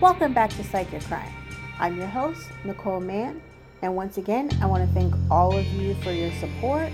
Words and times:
Welcome 0.00 0.32
back 0.34 0.50
to 0.50 0.64
Psych 0.64 0.90
Your 0.90 1.00
Crime. 1.02 1.32
I'm 1.78 1.96
your 1.96 2.08
host, 2.08 2.48
Nicole 2.64 3.00
Mann, 3.00 3.40
and 3.80 3.94
once 3.94 4.18
again, 4.18 4.50
I 4.60 4.66
want 4.66 4.86
to 4.86 4.92
thank 4.92 5.14
all 5.30 5.56
of 5.56 5.64
you 5.66 5.94
for 6.02 6.10
your 6.10 6.32
support. 6.32 6.90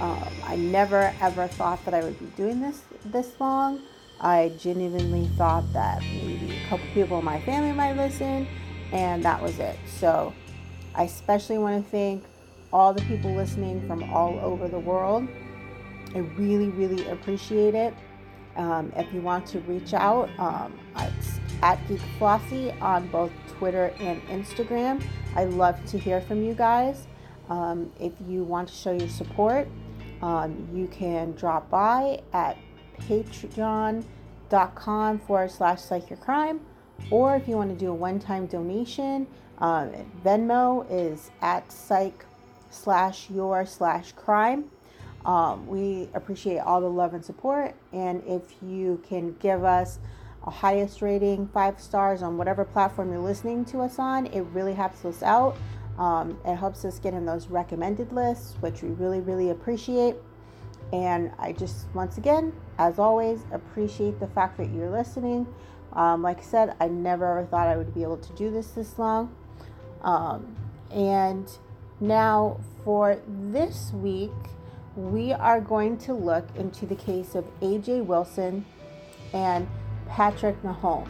Um, 0.00 0.28
I 0.42 0.56
never 0.56 1.14
ever 1.20 1.46
thought 1.46 1.82
that 1.84 1.94
I 1.94 2.02
would 2.02 2.18
be 2.18 2.26
doing 2.36 2.60
this 2.60 2.82
this 3.06 3.38
long. 3.38 3.80
I 4.20 4.52
genuinely 4.58 5.30
thought 5.38 5.72
that 5.72 6.02
maybe 6.02 6.56
a 6.56 6.68
couple 6.68 6.84
people 6.92 7.20
in 7.20 7.24
my 7.24 7.40
family 7.42 7.72
might 7.72 7.96
listen, 7.96 8.48
and 8.90 9.22
that 9.22 9.40
was 9.40 9.60
it. 9.60 9.78
So, 9.86 10.34
I 10.96 11.04
especially 11.04 11.58
want 11.58 11.84
to 11.84 11.90
thank 11.90 12.24
all 12.72 12.92
the 12.92 13.02
people 13.02 13.32
listening 13.32 13.86
from 13.86 14.02
all 14.12 14.38
over 14.40 14.66
the 14.66 14.80
world. 14.80 15.28
I 16.12 16.18
really, 16.18 16.70
really 16.70 17.06
appreciate 17.06 17.76
it. 17.76 17.94
Um, 18.56 18.92
if 18.96 19.12
you 19.14 19.20
want 19.20 19.46
to 19.46 19.60
reach 19.60 19.94
out, 19.94 20.28
um, 20.38 20.78
it's 20.96 21.21
at 21.62 21.86
Geek 21.88 22.00
Flossy 22.18 22.72
on 22.80 23.08
both 23.08 23.30
Twitter 23.58 23.94
and 24.00 24.20
Instagram. 24.28 25.02
I 25.34 25.44
love 25.44 25.82
to 25.86 25.98
hear 25.98 26.20
from 26.20 26.42
you 26.42 26.54
guys. 26.54 27.06
Um, 27.48 27.90
if 28.00 28.12
you 28.28 28.44
want 28.44 28.68
to 28.68 28.74
show 28.74 28.92
your 28.92 29.08
support, 29.08 29.68
um, 30.20 30.68
you 30.72 30.86
can 30.88 31.32
drop 31.32 31.70
by 31.70 32.20
at 32.32 32.56
patreon.com 33.00 34.04
forward 35.20 35.50
slash 35.50 35.80
psych 35.80 36.10
your 36.10 36.18
crime. 36.18 36.60
Or 37.10 37.34
if 37.36 37.48
you 37.48 37.56
want 37.56 37.70
to 37.70 37.76
do 37.76 37.90
a 37.90 37.94
one 37.94 38.20
time 38.20 38.46
donation, 38.46 39.26
uh, 39.58 39.88
Venmo 40.24 40.86
is 40.90 41.30
at 41.40 41.70
psych 41.72 42.24
slash 42.70 43.28
your 43.30 43.66
slash 43.66 44.12
crime. 44.12 44.70
Um, 45.24 45.66
we 45.66 46.08
appreciate 46.14 46.58
all 46.58 46.80
the 46.80 46.90
love 46.90 47.14
and 47.14 47.24
support. 47.24 47.74
And 47.92 48.22
if 48.26 48.42
you 48.62 49.02
can 49.08 49.34
give 49.40 49.64
us 49.64 49.98
a 50.44 50.50
highest 50.50 51.02
rating, 51.02 51.48
five 51.48 51.80
stars 51.80 52.22
on 52.22 52.36
whatever 52.36 52.64
platform 52.64 53.10
you're 53.10 53.20
listening 53.20 53.64
to 53.66 53.80
us 53.80 53.98
on, 53.98 54.26
it 54.26 54.40
really 54.52 54.74
helps 54.74 55.04
us 55.04 55.22
out. 55.22 55.56
Um, 55.98 56.38
it 56.44 56.56
helps 56.56 56.84
us 56.84 56.98
get 56.98 57.14
in 57.14 57.26
those 57.26 57.48
recommended 57.48 58.12
lists, 58.12 58.56
which 58.60 58.82
we 58.82 58.90
really, 58.90 59.20
really 59.20 59.50
appreciate. 59.50 60.16
And 60.92 61.30
I 61.38 61.52
just, 61.52 61.86
once 61.94 62.18
again, 62.18 62.52
as 62.78 62.98
always, 62.98 63.40
appreciate 63.52 64.18
the 64.20 64.26
fact 64.28 64.58
that 64.58 64.70
you're 64.70 64.90
listening. 64.90 65.46
Um, 65.92 66.22
like 66.22 66.38
I 66.38 66.42
said, 66.42 66.76
I 66.80 66.88
never 66.88 67.38
ever 67.38 67.46
thought 67.46 67.68
I 67.68 67.76
would 67.76 67.94
be 67.94 68.02
able 68.02 68.16
to 68.16 68.32
do 68.32 68.50
this 68.50 68.68
this 68.68 68.98
long. 68.98 69.34
Um, 70.02 70.56
and 70.90 71.48
now, 72.00 72.58
for 72.84 73.20
this 73.26 73.92
week, 73.92 74.32
we 74.96 75.32
are 75.32 75.60
going 75.60 75.98
to 75.98 76.14
look 76.14 76.48
into 76.56 76.84
the 76.86 76.96
case 76.96 77.34
of 77.34 77.44
AJ 77.60 78.04
Wilson 78.04 78.64
and 79.32 79.68
Patrick 80.12 80.62
Nahom, 80.62 81.08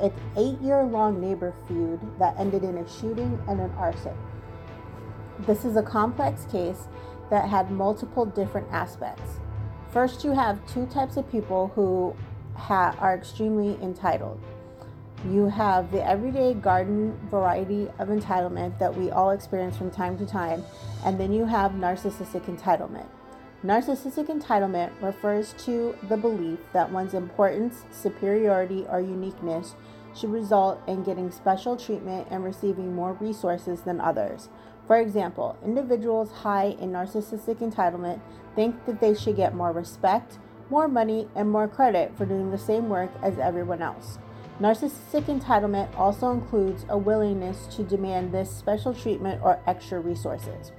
an 0.00 0.12
eight 0.36 0.60
year 0.60 0.84
long 0.84 1.20
neighbor 1.20 1.52
feud 1.66 2.00
that 2.20 2.38
ended 2.38 2.62
in 2.62 2.78
a 2.78 2.88
shooting 2.88 3.36
and 3.48 3.60
an 3.60 3.70
arson. 3.72 4.16
This 5.40 5.64
is 5.64 5.76
a 5.76 5.82
complex 5.82 6.44
case 6.44 6.86
that 7.30 7.48
had 7.48 7.72
multiple 7.72 8.24
different 8.26 8.68
aspects. 8.70 9.40
First, 9.92 10.22
you 10.22 10.30
have 10.32 10.64
two 10.68 10.86
types 10.86 11.16
of 11.16 11.28
people 11.32 11.72
who 11.74 12.14
ha- 12.54 12.94
are 13.00 13.14
extremely 13.14 13.76
entitled. 13.82 14.40
You 15.28 15.46
have 15.46 15.90
the 15.90 16.06
everyday 16.06 16.54
garden 16.54 17.18
variety 17.28 17.88
of 17.98 18.08
entitlement 18.08 18.78
that 18.78 18.96
we 18.96 19.10
all 19.10 19.30
experience 19.30 19.76
from 19.76 19.90
time 19.90 20.16
to 20.18 20.26
time, 20.26 20.62
and 21.04 21.18
then 21.18 21.32
you 21.32 21.44
have 21.46 21.72
narcissistic 21.72 22.42
entitlement. 22.42 23.06
Narcissistic 23.64 24.26
entitlement 24.26 24.90
refers 25.00 25.54
to 25.64 25.96
the 26.10 26.18
belief 26.18 26.58
that 26.74 26.92
one's 26.92 27.14
importance, 27.14 27.86
superiority, 27.90 28.84
or 28.90 29.00
uniqueness 29.00 29.74
should 30.14 30.30
result 30.30 30.82
in 30.86 31.02
getting 31.02 31.30
special 31.30 31.74
treatment 31.74 32.28
and 32.30 32.44
receiving 32.44 32.94
more 32.94 33.14
resources 33.14 33.80
than 33.80 34.02
others. 34.02 34.50
For 34.86 34.98
example, 34.98 35.56
individuals 35.64 36.30
high 36.30 36.76
in 36.78 36.92
narcissistic 36.92 37.60
entitlement 37.60 38.20
think 38.54 38.84
that 38.84 39.00
they 39.00 39.14
should 39.14 39.36
get 39.36 39.54
more 39.54 39.72
respect, 39.72 40.38
more 40.68 40.86
money, 40.86 41.26
and 41.34 41.50
more 41.50 41.66
credit 41.66 42.14
for 42.18 42.26
doing 42.26 42.50
the 42.50 42.58
same 42.58 42.90
work 42.90 43.10
as 43.22 43.38
everyone 43.38 43.80
else. 43.80 44.18
Narcissistic 44.60 45.24
entitlement 45.24 45.88
also 45.96 46.32
includes 46.32 46.84
a 46.90 46.98
willingness 46.98 47.66
to 47.74 47.82
demand 47.82 48.30
this 48.30 48.54
special 48.54 48.92
treatment 48.92 49.40
or 49.42 49.58
extra 49.66 50.00
resources. 50.00 50.70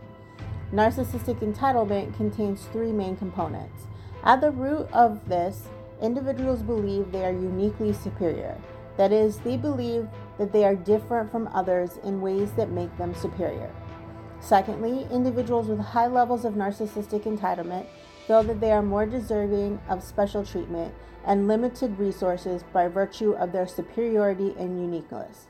Narcissistic 0.75 1.39
entitlement 1.39 2.17
contains 2.17 2.65
three 2.65 2.91
main 2.91 3.15
components. 3.15 3.87
At 4.25 4.41
the 4.41 4.51
root 4.51 4.89
of 4.91 5.25
this, 5.29 5.69
individuals 6.01 6.61
believe 6.61 7.13
they 7.13 7.23
are 7.23 7.31
uniquely 7.31 7.93
superior. 7.93 8.57
That 8.97 9.13
is, 9.13 9.37
they 9.37 9.55
believe 9.55 10.09
that 10.37 10.51
they 10.51 10.65
are 10.65 10.75
different 10.75 11.31
from 11.31 11.47
others 11.53 11.91
in 12.03 12.19
ways 12.19 12.51
that 12.57 12.71
make 12.71 12.97
them 12.97 13.15
superior. 13.15 13.73
Secondly, 14.41 15.07
individuals 15.09 15.67
with 15.67 15.79
high 15.79 16.07
levels 16.07 16.43
of 16.43 16.55
narcissistic 16.55 17.23
entitlement 17.23 17.85
feel 18.27 18.43
that 18.43 18.59
they 18.59 18.73
are 18.73 18.81
more 18.81 19.05
deserving 19.05 19.79
of 19.87 20.03
special 20.03 20.43
treatment 20.43 20.93
and 21.25 21.47
limited 21.47 21.97
resources 21.97 22.63
by 22.73 22.89
virtue 22.89 23.31
of 23.31 23.53
their 23.53 23.65
superiority 23.65 24.53
and 24.59 24.77
uniqueness. 24.81 25.47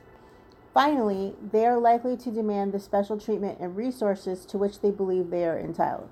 Finally, 0.76 1.32
they 1.52 1.64
are 1.64 1.78
likely 1.78 2.18
to 2.18 2.30
demand 2.30 2.70
the 2.70 2.78
special 2.78 3.18
treatment 3.18 3.58
and 3.58 3.74
resources 3.78 4.44
to 4.44 4.58
which 4.58 4.82
they 4.82 4.90
believe 4.90 5.30
they 5.30 5.46
are 5.46 5.58
entitled, 5.58 6.10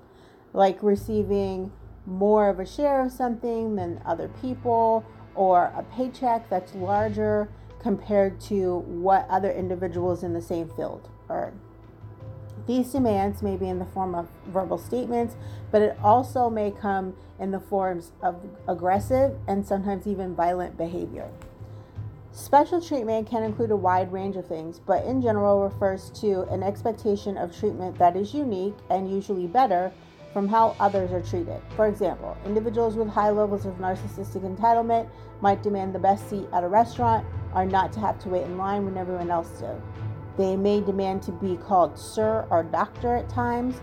like 0.53 0.81
receiving 0.81 1.71
more 2.07 2.49
of 2.49 2.59
a 2.59 2.65
share 2.65 3.05
of 3.05 3.11
something 3.11 3.75
than 3.75 4.01
other 4.03 4.27
people 4.41 5.05
or 5.35 5.65
a 5.77 5.83
paycheck 5.95 6.49
that's 6.49 6.73
larger 6.73 7.47
compared 7.79 8.41
to 8.41 8.79
what 8.87 9.27
other 9.29 9.51
individuals 9.51 10.23
in 10.23 10.33
the 10.33 10.41
same 10.41 10.67
field 10.69 11.11
earn. 11.29 11.59
These 12.65 12.91
demands 12.91 13.43
may 13.43 13.57
be 13.57 13.69
in 13.69 13.77
the 13.77 13.85
form 13.85 14.15
of 14.15 14.27
verbal 14.47 14.79
statements, 14.79 15.35
but 15.69 15.83
it 15.83 15.95
also 16.01 16.49
may 16.49 16.71
come 16.71 17.15
in 17.39 17.51
the 17.51 17.59
forms 17.59 18.13
of 18.23 18.41
aggressive 18.67 19.37
and 19.47 19.63
sometimes 19.63 20.07
even 20.07 20.33
violent 20.33 20.75
behavior. 20.75 21.29
Special 22.35 22.81
treatment 22.81 23.29
can 23.29 23.43
include 23.43 23.71
a 23.71 23.77
wide 23.77 24.11
range 24.11 24.35
of 24.35 24.45
things, 24.45 24.77
but 24.77 25.05
in 25.05 25.21
general 25.21 25.63
refers 25.63 26.09
to 26.19 26.41
an 26.51 26.63
expectation 26.63 27.37
of 27.37 27.57
treatment 27.57 27.97
that 27.97 28.17
is 28.17 28.33
unique 28.33 28.75
and 28.89 29.09
usually 29.09 29.47
better 29.47 29.89
from 30.33 30.45
how 30.45 30.75
others 30.77 31.13
are 31.13 31.21
treated. 31.21 31.61
For 31.77 31.87
example, 31.87 32.35
individuals 32.45 32.97
with 32.97 33.07
high 33.07 33.29
levels 33.29 33.65
of 33.65 33.75
narcissistic 33.75 34.41
entitlement 34.43 35.07
might 35.39 35.63
demand 35.63 35.95
the 35.95 35.99
best 35.99 36.29
seat 36.29 36.45
at 36.51 36.65
a 36.65 36.67
restaurant 36.67 37.25
or 37.55 37.63
not 37.63 37.93
to 37.93 38.01
have 38.01 38.19
to 38.19 38.29
wait 38.29 38.43
in 38.43 38.57
line 38.57 38.83
when 38.83 38.97
everyone 38.97 39.31
else 39.31 39.61
does. 39.61 39.81
They 40.35 40.57
may 40.57 40.81
demand 40.81 41.21
to 41.23 41.31
be 41.31 41.55
called 41.55 41.97
sir 41.97 42.45
or 42.49 42.63
doctor 42.63 43.15
at 43.15 43.29
times. 43.29 43.79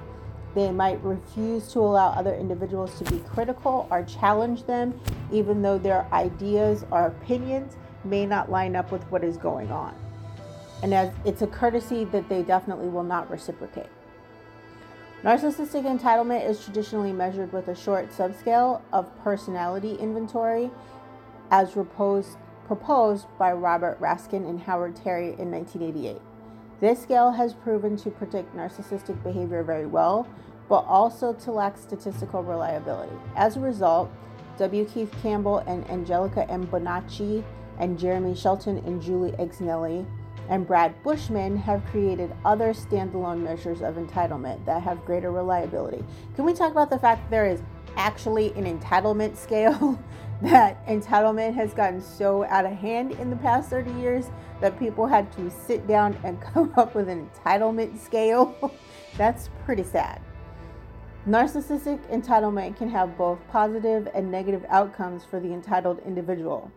They 0.54 0.70
might 0.70 1.02
refuse 1.02 1.72
to 1.72 1.78
allow 1.78 2.08
other 2.08 2.34
individuals 2.34 2.98
to 2.98 3.10
be 3.10 3.20
critical 3.20 3.88
or 3.90 4.02
challenge 4.02 4.64
them, 4.64 5.00
even 5.32 5.62
though 5.62 5.78
their 5.78 6.06
ideas 6.12 6.84
or 6.90 7.06
opinions 7.06 7.78
may 8.04 8.26
not 8.26 8.50
line 8.50 8.76
up 8.76 8.90
with 8.90 9.02
what 9.04 9.24
is 9.24 9.36
going 9.36 9.70
on. 9.70 9.94
And 10.82 10.92
as 10.92 11.12
it's 11.24 11.42
a 11.42 11.46
courtesy 11.46 12.04
that 12.06 12.28
they 12.28 12.42
definitely 12.42 12.88
will 12.88 13.04
not 13.04 13.30
reciprocate. 13.30 13.86
Narcissistic 15.22 15.84
entitlement 15.84 16.48
is 16.48 16.64
traditionally 16.64 17.12
measured 17.12 17.52
with 17.52 17.68
a 17.68 17.76
short 17.76 18.10
subscale 18.10 18.80
of 18.92 19.08
personality 19.22 19.94
inventory 19.94 20.68
as 21.52 21.70
proposed, 21.70 22.36
proposed 22.66 23.26
by 23.38 23.52
Robert 23.52 24.00
Raskin 24.00 24.48
and 24.48 24.60
Howard 24.62 24.96
Terry 24.96 25.36
in 25.38 25.52
1988. 25.52 26.20
This 26.80 27.00
scale 27.00 27.30
has 27.30 27.54
proven 27.54 27.96
to 27.98 28.10
predict 28.10 28.56
narcissistic 28.56 29.22
behavior 29.22 29.62
very 29.62 29.86
well, 29.86 30.26
but 30.68 30.80
also 30.88 31.32
to 31.32 31.52
lack 31.52 31.78
statistical 31.78 32.42
reliability. 32.42 33.14
As 33.36 33.56
a 33.56 33.60
result, 33.60 34.10
W. 34.58 34.84
Keith 34.86 35.14
Campbell 35.22 35.58
and 35.58 35.88
Angelica 35.88 36.50
M. 36.50 36.66
Bonacci 36.66 37.44
and 37.78 37.98
Jeremy 37.98 38.34
Shelton 38.34 38.78
and 38.78 39.00
Julie 39.00 39.32
Exnelli 39.32 40.06
and 40.48 40.66
Brad 40.66 41.00
Bushman 41.02 41.56
have 41.56 41.84
created 41.86 42.34
other 42.44 42.72
standalone 42.72 43.42
measures 43.42 43.80
of 43.80 43.94
entitlement 43.94 44.64
that 44.64 44.82
have 44.82 45.04
greater 45.04 45.30
reliability. 45.30 46.04
Can 46.34 46.44
we 46.44 46.52
talk 46.52 46.72
about 46.72 46.90
the 46.90 46.98
fact 46.98 47.22
that 47.22 47.30
there 47.30 47.46
is 47.46 47.62
actually 47.96 48.52
an 48.54 48.78
entitlement 48.78 49.36
scale 49.36 50.02
that 50.42 50.84
entitlement 50.86 51.54
has 51.54 51.72
gotten 51.72 52.00
so 52.00 52.44
out 52.44 52.64
of 52.64 52.72
hand 52.72 53.12
in 53.12 53.30
the 53.30 53.36
past 53.36 53.70
30 53.70 53.92
years 53.92 54.30
that 54.60 54.78
people 54.78 55.06
had 55.06 55.30
to 55.32 55.50
sit 55.50 55.86
down 55.86 56.18
and 56.24 56.40
come 56.52 56.72
up 56.76 56.94
with 56.94 57.08
an 57.08 57.28
entitlement 57.30 57.98
scale. 57.98 58.72
That's 59.16 59.50
pretty 59.64 59.84
sad. 59.84 60.20
Narcissistic 61.28 62.00
entitlement 62.10 62.76
can 62.76 62.88
have 62.88 63.16
both 63.16 63.38
positive 63.48 64.08
and 64.12 64.30
negative 64.30 64.64
outcomes 64.68 65.24
for 65.24 65.38
the 65.38 65.52
entitled 65.52 66.00
individual. 66.04 66.72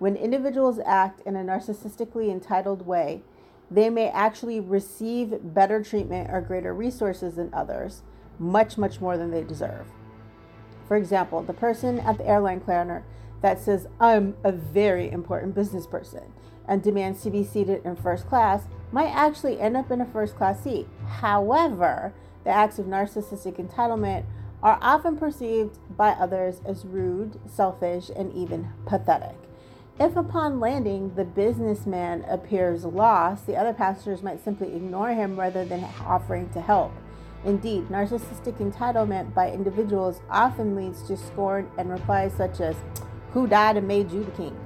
When 0.00 0.16
individuals 0.16 0.80
act 0.86 1.20
in 1.26 1.36
a 1.36 1.44
narcissistically 1.44 2.30
entitled 2.30 2.86
way, 2.86 3.20
they 3.70 3.90
may 3.90 4.08
actually 4.08 4.58
receive 4.58 5.54
better 5.54 5.84
treatment 5.84 6.30
or 6.30 6.40
greater 6.40 6.72
resources 6.72 7.34
than 7.34 7.52
others, 7.52 8.00
much, 8.38 8.78
much 8.78 9.02
more 9.02 9.18
than 9.18 9.30
they 9.30 9.42
deserve. 9.42 9.86
For 10.88 10.96
example, 10.96 11.42
the 11.42 11.52
person 11.52 12.00
at 12.00 12.16
the 12.16 12.26
airline 12.26 12.62
counter 12.62 13.04
that 13.42 13.60
says, 13.60 13.88
I'm 14.00 14.36
a 14.42 14.52
very 14.52 15.10
important 15.10 15.54
business 15.54 15.86
person, 15.86 16.32
and 16.66 16.82
demands 16.82 17.22
to 17.24 17.30
be 17.30 17.44
seated 17.44 17.84
in 17.84 17.94
first 17.94 18.26
class 18.26 18.68
might 18.92 19.10
actually 19.10 19.60
end 19.60 19.76
up 19.76 19.90
in 19.90 20.00
a 20.00 20.06
first 20.06 20.34
class 20.34 20.64
seat. 20.64 20.88
However, 21.06 22.14
the 22.44 22.50
acts 22.50 22.78
of 22.78 22.86
narcissistic 22.86 23.60
entitlement 23.60 24.24
are 24.62 24.78
often 24.80 25.18
perceived 25.18 25.78
by 25.94 26.12
others 26.12 26.62
as 26.64 26.86
rude, 26.86 27.38
selfish, 27.46 28.10
and 28.16 28.32
even 28.32 28.72
pathetic. 28.86 29.36
If 30.00 30.16
upon 30.16 30.60
landing 30.60 31.14
the 31.14 31.26
businessman 31.26 32.24
appears 32.26 32.86
lost, 32.86 33.46
the 33.46 33.56
other 33.56 33.74
passengers 33.74 34.22
might 34.22 34.42
simply 34.42 34.74
ignore 34.74 35.10
him 35.10 35.38
rather 35.38 35.62
than 35.62 35.84
offering 36.06 36.48
to 36.50 36.60
help. 36.62 36.90
Indeed, 37.44 37.88
narcissistic 37.88 38.56
entitlement 38.60 39.34
by 39.34 39.50
individuals 39.50 40.22
often 40.30 40.74
leads 40.74 41.02
to 41.02 41.18
scorn 41.18 41.70
and 41.76 41.90
replies 41.90 42.32
such 42.32 42.62
as, 42.62 42.76
Who 43.32 43.46
died 43.46 43.76
and 43.76 43.86
made 43.86 44.10
you 44.10 44.24
the 44.24 44.30
king? 44.30 44.56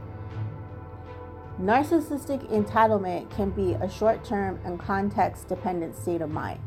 Narcissistic 1.61 2.49
entitlement 2.53 3.29
can 3.35 3.51
be 3.51 3.73
a 3.73 3.91
short 3.91 4.25
term 4.25 4.61
and 4.65 4.79
context 4.79 5.49
dependent 5.49 5.97
state 5.97 6.21
of 6.21 6.31
mind. 6.31 6.61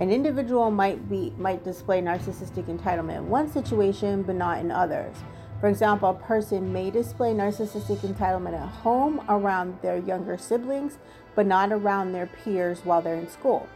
An 0.00 0.10
individual 0.10 0.72
might 0.72 1.08
be 1.08 1.32
might 1.38 1.62
display 1.62 2.02
narcissistic 2.02 2.64
entitlement 2.64 3.18
in 3.18 3.28
one 3.28 3.48
situation 3.48 4.24
but 4.24 4.34
not 4.34 4.58
in 4.58 4.72
others. 4.72 5.16
For 5.60 5.68
example, 5.68 6.10
a 6.10 6.14
person 6.14 6.72
may 6.72 6.90
display 6.90 7.34
narcissistic 7.34 7.98
entitlement 7.98 8.54
at 8.60 8.68
home 8.68 9.20
around 9.28 9.78
their 9.82 9.98
younger 9.98 10.38
siblings 10.38 10.98
but 11.34 11.46
not 11.46 11.72
around 11.72 12.12
their 12.12 12.26
peers 12.26 12.80
while 12.84 13.02
they're 13.02 13.14
in 13.16 13.28
school. 13.28 13.68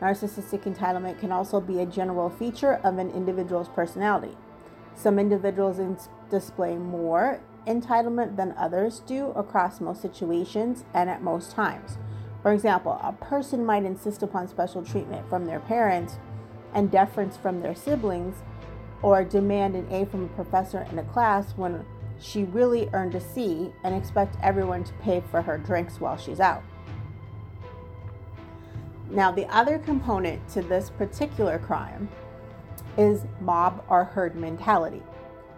Narcissistic 0.00 0.62
entitlement 0.62 1.20
can 1.20 1.30
also 1.30 1.60
be 1.60 1.80
a 1.80 1.86
general 1.86 2.30
feature 2.30 2.80
of 2.82 2.98
an 2.98 3.10
individual's 3.10 3.68
personality. 3.68 4.36
Some 4.94 5.18
individuals 5.18 6.08
display 6.30 6.76
more 6.76 7.40
entitlement 7.66 8.36
than 8.36 8.54
others 8.56 9.00
do 9.06 9.30
across 9.30 9.80
most 9.80 10.00
situations 10.00 10.84
and 10.94 11.10
at 11.10 11.22
most 11.22 11.52
times. 11.52 11.98
For 12.42 12.52
example, 12.52 12.98
a 13.02 13.12
person 13.12 13.64
might 13.64 13.84
insist 13.84 14.22
upon 14.22 14.48
special 14.48 14.82
treatment 14.82 15.28
from 15.28 15.44
their 15.44 15.60
parents 15.60 16.18
and 16.72 16.90
deference 16.90 17.36
from 17.36 17.60
their 17.60 17.74
siblings, 17.74 18.36
or 19.02 19.24
demand 19.24 19.74
an 19.74 19.86
A 19.90 20.04
from 20.06 20.24
a 20.24 20.28
professor 20.28 20.86
in 20.90 20.98
a 20.98 21.04
class 21.04 21.52
when 21.56 21.84
she 22.18 22.44
really 22.44 22.88
earned 22.92 23.14
a 23.14 23.20
C 23.20 23.72
and 23.82 23.94
expect 23.94 24.36
everyone 24.42 24.84
to 24.84 24.92
pay 24.94 25.22
for 25.30 25.40
her 25.42 25.58
drinks 25.58 26.00
while 26.00 26.16
she's 26.16 26.40
out. 26.40 26.62
Now, 29.10 29.32
the 29.32 29.46
other 29.46 29.78
component 29.78 30.46
to 30.50 30.62
this 30.62 30.90
particular 30.90 31.58
crime 31.58 32.08
is 32.96 33.24
mob 33.40 33.84
or 33.88 34.04
herd 34.04 34.36
mentality. 34.36 35.02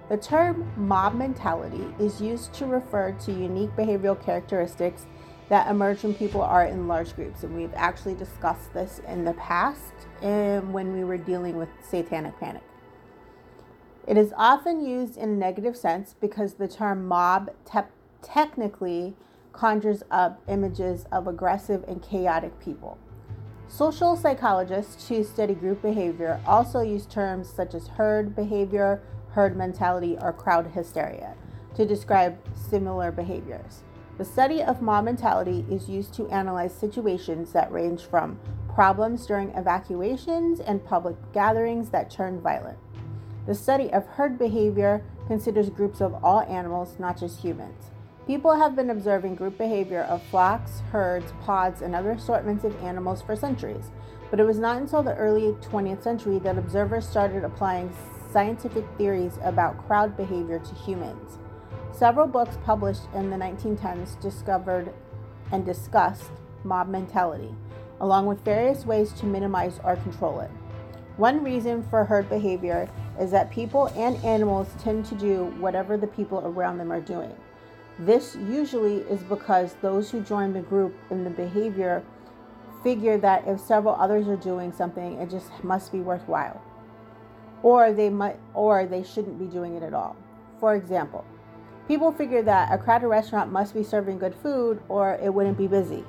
The 0.08 0.16
term 0.16 0.70
mob 0.76 1.14
mentality 1.14 1.86
is 1.98 2.20
used 2.20 2.52
to 2.54 2.66
refer 2.66 3.12
to 3.12 3.32
unique 3.32 3.74
behavioral 3.76 4.22
characteristics 4.22 5.06
that 5.48 5.68
emerge 5.70 6.02
when 6.02 6.14
people 6.14 6.40
are 6.40 6.64
in 6.64 6.88
large 6.88 7.14
groups. 7.14 7.42
And 7.42 7.54
we've 7.54 7.74
actually 7.74 8.14
discussed 8.14 8.72
this 8.72 9.00
in 9.06 9.24
the 9.24 9.34
past 9.34 9.92
um, 10.22 10.72
when 10.72 10.94
we 10.94 11.04
were 11.04 11.18
dealing 11.18 11.56
with 11.56 11.68
satanic 11.82 12.38
panic. 12.40 12.62
It 14.06 14.16
is 14.16 14.32
often 14.36 14.84
used 14.84 15.16
in 15.16 15.30
a 15.30 15.36
negative 15.36 15.76
sense 15.76 16.14
because 16.20 16.54
the 16.54 16.68
term 16.68 17.06
mob 17.06 17.50
te- 17.64 17.80
technically 18.22 19.14
conjures 19.52 20.02
up 20.10 20.40
images 20.48 21.06
of 21.12 21.26
aggressive 21.28 21.84
and 21.86 22.02
chaotic 22.02 22.58
people. 22.60 22.98
Social 23.68 24.16
psychologists 24.16 25.08
who 25.08 25.24
study 25.24 25.54
group 25.54 25.82
behavior 25.82 26.40
also 26.46 26.80
use 26.80 27.06
terms 27.06 27.48
such 27.48 27.74
as 27.74 27.88
herd 27.88 28.34
behavior 28.34 29.02
herd 29.32 29.56
mentality, 29.56 30.16
or 30.20 30.32
crowd 30.32 30.66
hysteria 30.68 31.34
to 31.74 31.86
describe 31.86 32.38
similar 32.54 33.10
behaviors. 33.10 33.82
The 34.18 34.24
study 34.24 34.62
of 34.62 34.82
mob 34.82 35.06
mentality 35.06 35.64
is 35.70 35.88
used 35.88 36.12
to 36.14 36.28
analyze 36.28 36.74
situations 36.74 37.52
that 37.52 37.72
range 37.72 38.02
from 38.02 38.38
problems 38.74 39.26
during 39.26 39.50
evacuations 39.50 40.60
and 40.60 40.84
public 40.84 41.16
gatherings 41.32 41.88
that 41.90 42.10
turn 42.10 42.40
violent. 42.40 42.78
The 43.44 43.54
study 43.56 43.92
of 43.92 44.06
herd 44.06 44.38
behavior 44.38 45.02
considers 45.26 45.68
groups 45.68 46.00
of 46.00 46.14
all 46.22 46.42
animals, 46.42 46.96
not 47.00 47.18
just 47.18 47.40
humans. 47.40 47.90
People 48.24 48.54
have 48.54 48.76
been 48.76 48.90
observing 48.90 49.34
group 49.34 49.58
behavior 49.58 50.02
of 50.02 50.22
flocks, 50.22 50.80
herds, 50.92 51.32
pods, 51.44 51.82
and 51.82 51.92
other 51.92 52.12
assortments 52.12 52.62
of 52.62 52.80
animals 52.84 53.20
for 53.20 53.34
centuries, 53.34 53.90
but 54.30 54.38
it 54.38 54.44
was 54.44 54.60
not 54.60 54.76
until 54.76 55.02
the 55.02 55.16
early 55.16 55.52
20th 55.60 56.04
century 56.04 56.38
that 56.38 56.56
observers 56.56 57.08
started 57.08 57.42
applying 57.42 57.92
scientific 58.30 58.84
theories 58.96 59.38
about 59.42 59.84
crowd 59.88 60.16
behavior 60.16 60.60
to 60.60 60.74
humans. 60.76 61.38
Several 61.92 62.28
books 62.28 62.56
published 62.64 63.02
in 63.12 63.28
the 63.28 63.36
1910s 63.36 64.20
discovered 64.20 64.92
and 65.50 65.66
discussed 65.66 66.30
mob 66.62 66.88
mentality, 66.88 67.52
along 68.00 68.26
with 68.26 68.44
various 68.44 68.86
ways 68.86 69.12
to 69.14 69.26
minimize 69.26 69.80
or 69.82 69.96
control 69.96 70.38
it. 70.38 70.50
One 71.16 71.44
reason 71.44 71.82
for 71.90 72.04
herd 72.04 72.28
behavior 72.28 72.88
is 73.20 73.30
that 73.30 73.50
people 73.50 73.86
and 73.96 74.16
animals 74.24 74.68
tend 74.82 75.04
to 75.06 75.14
do 75.14 75.44
whatever 75.58 75.96
the 75.96 76.06
people 76.06 76.40
around 76.44 76.78
them 76.78 76.90
are 76.90 77.00
doing. 77.00 77.34
This 77.98 78.36
usually 78.36 78.98
is 79.02 79.22
because 79.22 79.74
those 79.82 80.10
who 80.10 80.22
join 80.22 80.52
the 80.52 80.62
group 80.62 80.94
in 81.10 81.24
the 81.24 81.30
behavior 81.30 82.02
figure 82.82 83.18
that 83.18 83.46
if 83.46 83.60
several 83.60 83.94
others 83.94 84.26
are 84.28 84.36
doing 84.36 84.72
something, 84.72 85.20
it 85.20 85.30
just 85.30 85.50
must 85.62 85.92
be 85.92 86.00
worthwhile 86.00 86.60
or 87.62 87.92
they 87.92 88.10
might 88.10 88.36
or 88.54 88.86
they 88.86 89.02
shouldn't 89.02 89.38
be 89.38 89.46
doing 89.46 89.76
it 89.76 89.82
at 89.82 89.94
all. 89.94 90.16
For 90.58 90.74
example, 90.74 91.24
people 91.88 92.12
figure 92.12 92.42
that 92.42 92.72
a 92.72 92.78
crowded 92.78 93.08
restaurant 93.08 93.52
must 93.52 93.74
be 93.74 93.82
serving 93.82 94.18
good 94.18 94.34
food 94.34 94.82
or 94.88 95.18
it 95.22 95.32
wouldn't 95.32 95.58
be 95.58 95.66
busy. 95.66 96.04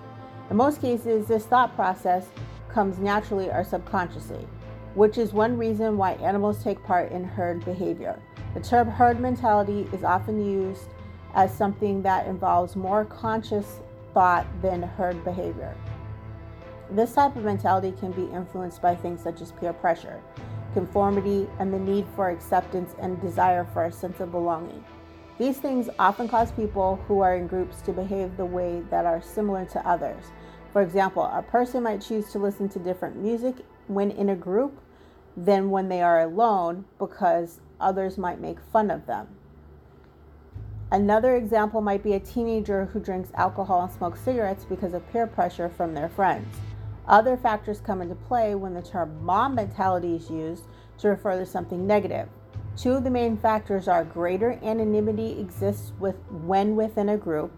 In 0.50 0.58
most 0.58 0.82
cases, 0.82 1.28
this 1.28 1.46
thought 1.46 1.76
process 1.76 2.28
comes 2.70 2.98
naturally 2.98 3.50
or 3.50 3.64
subconsciously, 3.64 4.48
which 4.96 5.18
is 5.18 5.34
one 5.34 5.58
reason 5.58 5.98
why 5.98 6.14
animals 6.14 6.64
take 6.64 6.84
part 6.84 7.12
in 7.12 7.24
herd 7.24 7.64
behavior. 7.66 8.20
The 8.54 8.60
term 8.60 8.88
herd 8.88 9.20
mentality 9.20 9.90
is 9.92 10.04
often 10.04 10.46
used 10.46 10.90
as 11.34 11.56
something 11.56 12.02
that 12.04 12.28
involves 12.28 12.76
more 12.76 13.06
conscious 13.06 13.80
thought 14.14 14.46
than 14.62 14.84
herd 14.84 15.24
behavior. 15.24 15.76
This 16.92 17.14
type 17.14 17.36
of 17.36 17.44
mentality 17.44 17.92
can 18.00 18.12
be 18.12 18.32
influenced 18.32 18.82
by 18.82 18.96
things 18.96 19.22
such 19.22 19.42
as 19.42 19.52
peer 19.52 19.74
pressure, 19.74 20.22
conformity, 20.74 21.48
and 21.58 21.74
the 21.74 21.80
need 21.80 22.06
for 22.16 22.30
acceptance 22.30 22.94
and 23.00 23.20
desire 23.20 23.66
for 23.74 23.86
a 23.86 23.92
sense 23.92 24.20
of 24.20 24.32
belonging. 24.32 24.84
These 25.40 25.58
things 25.58 25.90
often 25.98 26.28
cause 26.28 26.52
people 26.52 27.04
who 27.08 27.22
are 27.22 27.36
in 27.36 27.48
groups 27.48 27.82
to 27.82 27.92
behave 27.92 28.38
the 28.38 28.46
way 28.46 28.84
that 28.92 29.06
are 29.06 29.22
similar 29.22 29.66
to 29.66 29.88
others. 29.88 30.26
For 30.72 30.84
example, 30.84 31.24
a 31.24 31.42
person 31.42 31.82
might 31.84 32.02
choose 32.02 32.32
to 32.32 32.40
listen 32.40 32.70
to 32.70 32.80
different 32.80 33.16
music 33.16 33.56
when 33.88 34.12
in 34.12 34.30
a 34.30 34.36
group 34.36 34.80
than 35.36 35.70
when 35.70 35.90
they 35.90 36.02
are 36.02 36.22
alone 36.22 36.86
because 37.00 37.60
others 37.80 38.18
might 38.18 38.40
make 38.40 38.60
fun 38.72 38.92
of 38.92 39.06
them. 39.06 39.28
Another 40.92 41.36
example 41.36 41.82
might 41.82 42.04
be 42.04 42.14
a 42.14 42.20
teenager 42.20 42.86
who 42.86 43.00
drinks 43.00 43.32
alcohol 43.34 43.82
and 43.82 43.92
smokes 43.92 44.20
cigarettes 44.20 44.64
because 44.64 44.94
of 44.94 45.12
peer 45.12 45.26
pressure 45.26 45.70
from 45.70 45.94
their 45.94 46.10
friends. 46.10 46.56
Other 47.08 47.36
factors 47.36 47.82
come 47.82 48.02
into 48.02 48.16
play 48.16 48.54
when 48.56 48.76
the 48.76 48.82
term 48.82 49.24
mob 49.24 49.56
mentality 49.56 50.16
is 50.16 50.30
used 50.30 50.66
to 51.00 51.10
refer 51.10 51.40
to 51.40 51.46
something 51.46 51.88
negative. 51.88 52.30
Two 52.78 52.94
of 52.94 53.04
the 53.04 53.10
main 53.10 53.38
factors 53.38 53.88
are 53.88 54.04
greater 54.04 54.60
anonymity 54.64 55.40
exists 55.40 55.94
with 56.00 56.16
when 56.30 56.76
within 56.76 57.10
a 57.10 57.18
group 57.18 57.52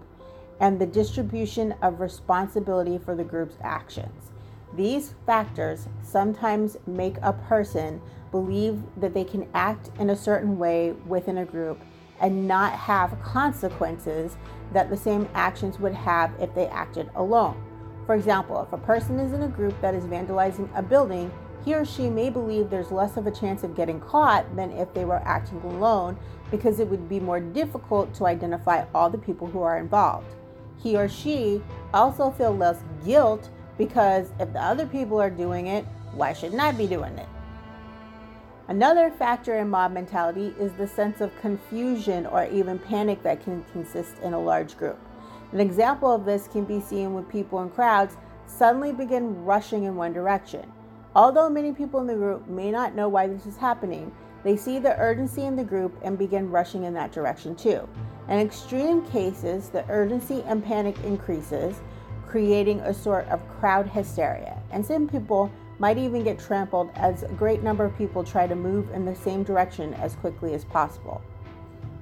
and 0.59 0.79
the 0.79 0.85
distribution 0.85 1.73
of 1.81 1.99
responsibility 1.99 2.97
for 2.97 3.15
the 3.15 3.23
group's 3.23 3.57
actions. 3.61 4.31
These 4.75 5.13
factors 5.25 5.87
sometimes 6.03 6.75
make 6.85 7.15
a 7.21 7.31
person 7.31 8.01
believe 8.31 8.81
that 8.97 9.13
they 9.13 9.23
can 9.23 9.47
act 9.53 9.89
in 9.99 10.09
a 10.09 10.15
certain 10.15 10.57
way 10.57 10.91
within 11.07 11.37
a 11.37 11.45
group 11.45 11.81
and 12.19 12.47
not 12.47 12.73
have 12.73 13.21
consequences 13.21 14.35
that 14.73 14.89
the 14.89 14.97
same 14.97 15.29
actions 15.33 15.79
would 15.79 15.93
have 15.93 16.31
if 16.39 16.53
they 16.53 16.67
acted 16.67 17.09
alone. 17.15 17.61
For 18.05 18.15
example, 18.15 18.61
if 18.61 18.73
a 18.73 18.85
person 18.85 19.19
is 19.19 19.31
in 19.31 19.43
a 19.43 19.47
group 19.47 19.79
that 19.81 19.95
is 19.95 20.03
vandalizing 20.03 20.69
a 20.75 20.81
building, 20.81 21.31
he 21.63 21.73
or 21.73 21.85
she 21.85 22.09
may 22.09 22.29
believe 22.29 22.69
there's 22.69 22.91
less 22.91 23.17
of 23.17 23.25
a 23.25 23.31
chance 23.31 23.63
of 23.63 23.75
getting 23.75 23.99
caught 23.99 24.55
than 24.55 24.71
if 24.71 24.93
they 24.93 25.05
were 25.05 25.21
acting 25.25 25.61
alone 25.61 26.17
because 26.51 26.79
it 26.79 26.87
would 26.87 27.09
be 27.09 27.19
more 27.19 27.39
difficult 27.39 28.13
to 28.15 28.25
identify 28.25 28.85
all 28.93 29.09
the 29.09 29.17
people 29.17 29.47
who 29.47 29.61
are 29.61 29.79
involved. 29.79 30.35
He 30.77 30.95
or 30.95 31.07
she 31.07 31.63
also 31.93 32.29
feel 32.29 32.55
less 32.55 32.83
guilt 33.03 33.49
because 33.77 34.31
if 34.39 34.51
the 34.53 34.61
other 34.61 34.85
people 34.85 35.19
are 35.19 35.29
doing 35.29 35.67
it, 35.67 35.85
why 36.13 36.33
shouldn't 36.33 36.61
I 36.61 36.71
be 36.71 36.87
doing 36.87 37.17
it? 37.17 37.27
Another 38.67 39.11
factor 39.11 39.57
in 39.57 39.69
mob 39.69 39.91
mentality 39.91 40.55
is 40.59 40.73
the 40.73 40.87
sense 40.87 41.21
of 41.21 41.35
confusion 41.39 42.25
or 42.25 42.45
even 42.45 42.79
panic 42.79 43.21
that 43.21 43.43
can 43.43 43.63
consist 43.71 44.17
in 44.23 44.33
a 44.33 44.39
large 44.39 44.75
group. 44.75 44.99
An 45.51 45.59
example 45.59 46.11
of 46.11 46.25
this 46.25 46.47
can 46.47 46.65
be 46.65 46.81
seen 46.81 47.13
when 47.13 47.25
people 47.25 47.61
in 47.61 47.69
crowds 47.69 48.17
suddenly 48.47 48.91
begin 48.91 49.45
rushing 49.45 49.83
in 49.83 49.95
one 49.95 50.13
direction. 50.13 50.71
Although 51.15 51.49
many 51.49 51.71
people 51.71 52.01
in 52.01 52.07
the 52.07 52.15
group 52.15 52.47
may 52.47 52.71
not 52.71 52.95
know 52.95 53.07
why 53.07 53.27
this 53.27 53.45
is 53.45 53.55
happening, 53.55 54.11
they 54.43 54.57
see 54.57 54.79
the 54.79 54.99
urgency 54.99 55.43
in 55.43 55.55
the 55.55 55.63
group 55.63 55.97
and 56.01 56.17
begin 56.17 56.49
rushing 56.49 56.83
in 56.83 56.93
that 56.95 57.11
direction 57.11 57.55
too. 57.55 57.87
In 58.27 58.39
extreme 58.39 59.05
cases, 59.07 59.69
the 59.69 59.85
urgency 59.89 60.43
and 60.47 60.63
panic 60.63 60.99
increases, 61.03 61.79
creating 62.35 62.81
a 62.81 62.93
sort 62.93 63.25
of 63.29 63.39
crowd 63.47 63.87
hysteria. 63.87 64.61
And 64.69 64.85
some 64.85 65.07
people 65.07 65.49
might 65.79 65.97
even 65.97 66.21
get 66.21 66.37
trampled 66.37 66.89
as 66.95 67.23
a 67.23 67.29
great 67.29 67.63
number 67.63 67.85
of 67.85 67.97
people 67.97 68.25
try 68.25 68.45
to 68.45 68.55
move 68.55 68.91
in 68.91 69.05
the 69.05 69.15
same 69.15 69.41
direction 69.41 69.93
as 69.93 70.15
quickly 70.15 70.53
as 70.53 70.65
possible. 70.65 71.21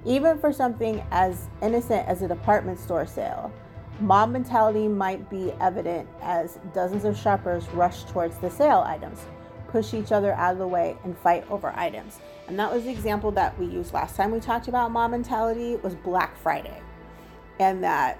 Even 0.05 0.39
for 0.39 0.51
something 0.51 1.05
as 1.11 1.49
innocent 1.61 2.07
as 2.07 2.23
a 2.23 2.27
department 2.27 2.79
store 2.79 3.05
sale, 3.05 3.51
mob 3.99 4.31
mentality 4.31 4.87
might 4.87 5.29
be 5.29 5.51
evident 5.61 6.09
as 6.23 6.57
dozens 6.73 7.05
of 7.05 7.15
shoppers 7.15 7.69
rush 7.69 8.03
towards 8.05 8.39
the 8.39 8.49
sale 8.49 8.83
items, 8.87 9.19
push 9.67 9.93
each 9.93 10.11
other 10.11 10.33
out 10.33 10.53
of 10.53 10.57
the 10.57 10.67
way, 10.67 10.97
and 11.03 11.15
fight 11.15 11.45
over 11.51 11.71
items. 11.75 12.21
And 12.47 12.57
that 12.57 12.73
was 12.73 12.85
the 12.85 12.89
example 12.89 13.29
that 13.33 13.55
we 13.59 13.67
used 13.67 13.93
last 13.93 14.15
time 14.15 14.31
we 14.31 14.39
talked 14.39 14.67
about 14.67 14.89
mob 14.89 15.11
mentality 15.11 15.75
was 15.75 15.93
Black 15.93 16.35
Friday. 16.35 16.81
And 17.59 17.83
that 17.83 18.17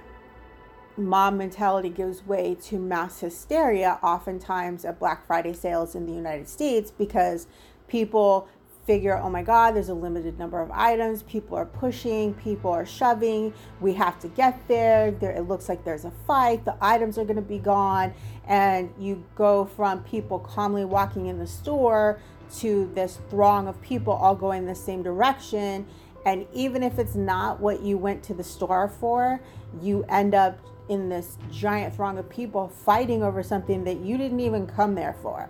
mob 0.96 1.34
mentality 1.34 1.88
gives 1.88 2.26
way 2.26 2.56
to 2.62 2.78
mass 2.78 3.20
hysteria 3.20 3.98
oftentimes 4.02 4.84
at 4.84 4.98
Black 4.98 5.26
Friday 5.26 5.52
sales 5.52 5.94
in 5.94 6.06
the 6.06 6.12
United 6.12 6.48
States 6.48 6.90
because 6.90 7.46
people 7.88 8.48
figure, 8.86 9.16
oh 9.16 9.30
my 9.30 9.42
God, 9.42 9.74
there's 9.74 9.88
a 9.88 9.94
limited 9.94 10.38
number 10.38 10.60
of 10.60 10.70
items. 10.70 11.22
People 11.22 11.56
are 11.56 11.64
pushing, 11.64 12.34
people 12.34 12.70
are 12.70 12.84
shoving. 12.84 13.52
We 13.80 13.94
have 13.94 14.18
to 14.20 14.28
get 14.28 14.66
there. 14.68 15.10
There, 15.10 15.30
it 15.30 15.48
looks 15.48 15.68
like 15.68 15.84
there's 15.84 16.04
a 16.04 16.12
fight. 16.26 16.64
The 16.64 16.76
items 16.80 17.18
are 17.18 17.24
going 17.24 17.36
to 17.36 17.42
be 17.42 17.58
gone, 17.58 18.12
and 18.46 18.92
you 18.98 19.24
go 19.34 19.64
from 19.64 20.02
people 20.04 20.38
calmly 20.38 20.84
walking 20.84 21.26
in 21.26 21.38
the 21.38 21.46
store 21.46 22.20
to 22.58 22.90
this 22.94 23.18
throng 23.30 23.68
of 23.68 23.80
people 23.80 24.12
all 24.12 24.34
going 24.34 24.66
the 24.66 24.74
same 24.74 25.02
direction. 25.02 25.86
And 26.26 26.46
even 26.52 26.82
if 26.82 26.98
it's 26.98 27.14
not 27.14 27.60
what 27.60 27.82
you 27.82 27.98
went 27.98 28.22
to 28.24 28.34
the 28.34 28.44
store 28.44 28.88
for, 28.88 29.40
you 29.80 30.04
end 30.08 30.34
up 30.34 30.58
in 30.88 31.08
this 31.08 31.38
giant 31.50 31.94
throng 31.94 32.18
of 32.18 32.28
people 32.28 32.68
fighting 32.68 33.22
over 33.22 33.42
something 33.42 33.84
that 33.84 34.00
you 34.00 34.18
didn't 34.18 34.40
even 34.40 34.66
come 34.66 34.94
there 34.94 35.16
for. 35.22 35.48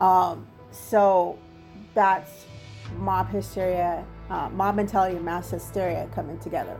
Um, 0.00 0.46
so 0.70 1.38
that's 1.94 2.46
mob 2.96 3.28
hysteria, 3.30 4.04
uh, 4.30 4.48
mob 4.50 4.76
mentality, 4.76 5.16
and 5.16 5.24
mass 5.24 5.50
hysteria 5.50 6.08
coming 6.14 6.38
together. 6.38 6.78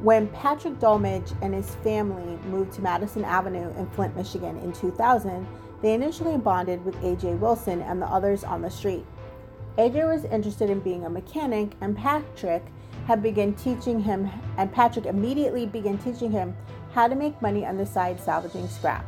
When 0.00 0.28
Patrick 0.28 0.78
Dolmage 0.78 1.34
and 1.42 1.54
his 1.54 1.74
family 1.76 2.36
moved 2.48 2.72
to 2.74 2.82
Madison 2.82 3.24
Avenue 3.24 3.74
in 3.76 3.88
Flint, 3.90 4.14
Michigan 4.14 4.58
in 4.58 4.72
2000, 4.72 5.46
they 5.82 5.94
initially 5.94 6.36
bonded 6.36 6.84
with 6.84 6.94
AJ 6.96 7.38
Wilson 7.38 7.82
and 7.82 8.00
the 8.00 8.06
others 8.06 8.44
on 8.44 8.62
the 8.62 8.70
street. 8.70 9.04
AJ 9.78 10.06
was 10.06 10.24
interested 10.24 10.70
in 10.70 10.80
being 10.80 11.04
a 11.04 11.10
mechanic, 11.10 11.72
and 11.80 11.96
Patrick 11.96 12.64
had 13.06 13.22
begun 13.22 13.54
teaching 13.54 14.00
him, 14.00 14.28
and 14.56 14.72
Patrick 14.72 15.06
immediately 15.06 15.66
began 15.66 15.98
teaching 15.98 16.30
him 16.30 16.56
how 16.96 17.06
to 17.06 17.14
make 17.14 17.42
money 17.42 17.66
on 17.66 17.76
the 17.76 17.84
side 17.84 18.18
salvaging 18.18 18.66
scrap. 18.66 19.04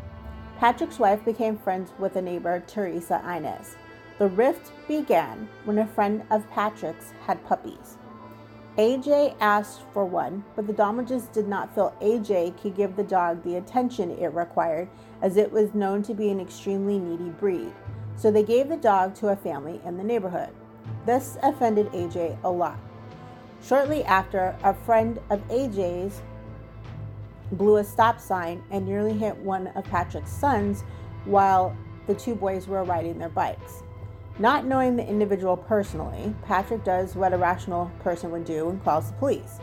Patrick's 0.58 0.98
wife 0.98 1.24
became 1.24 1.56
friends 1.56 1.90
with 1.98 2.16
a 2.16 2.20
neighbor, 2.20 2.62
Teresa 2.66 3.22
Inez. 3.24 3.76
The 4.18 4.28
rift 4.28 4.72
began 4.86 5.48
when 5.64 5.78
a 5.78 5.86
friend 5.86 6.22
of 6.30 6.50
Patrick's 6.50 7.14
had 7.24 7.42
puppies. 7.46 7.96
AJ 8.76 9.36
asked 9.40 9.80
for 9.94 10.04
one, 10.04 10.44
but 10.54 10.66
the 10.66 10.74
Dolmages 10.74 11.32
did 11.32 11.48
not 11.48 11.74
feel 11.74 11.96
AJ 12.02 12.60
could 12.60 12.76
give 12.76 12.94
the 12.94 13.02
dog 13.02 13.42
the 13.42 13.56
attention 13.56 14.10
it 14.10 14.34
required, 14.34 14.90
as 15.22 15.38
it 15.38 15.50
was 15.50 15.72
known 15.72 16.02
to 16.02 16.12
be 16.12 16.28
an 16.28 16.40
extremely 16.40 16.98
needy 16.98 17.30
breed. 17.30 17.72
So 18.16 18.30
they 18.30 18.42
gave 18.42 18.68
the 18.68 18.76
dog 18.76 19.14
to 19.14 19.28
a 19.28 19.36
family 19.36 19.80
in 19.86 19.96
the 19.96 20.04
neighborhood. 20.04 20.50
This 21.06 21.38
offended 21.42 21.86
AJ 21.92 22.36
a 22.44 22.50
lot. 22.50 22.78
Shortly 23.62 24.04
after, 24.04 24.54
a 24.62 24.74
friend 24.74 25.18
of 25.30 25.40
AJ's 25.48 26.20
blew 27.52 27.76
a 27.76 27.84
stop 27.84 28.20
sign 28.20 28.62
and 28.70 28.86
nearly 28.86 29.12
hit 29.12 29.36
one 29.36 29.68
of 29.68 29.84
Patrick's 29.84 30.32
sons 30.32 30.84
while 31.24 31.76
the 32.06 32.14
two 32.14 32.34
boys 32.34 32.66
were 32.66 32.84
riding 32.84 33.18
their 33.18 33.28
bikes. 33.28 33.82
Not 34.38 34.64
knowing 34.64 34.96
the 34.96 35.06
individual 35.06 35.56
personally, 35.56 36.34
Patrick 36.44 36.84
does 36.84 37.16
what 37.16 37.32
a 37.32 37.36
rational 37.36 37.90
person 38.00 38.30
would 38.30 38.44
do 38.44 38.68
and 38.68 38.82
calls 38.84 39.10
the 39.10 39.16
police. 39.16 39.58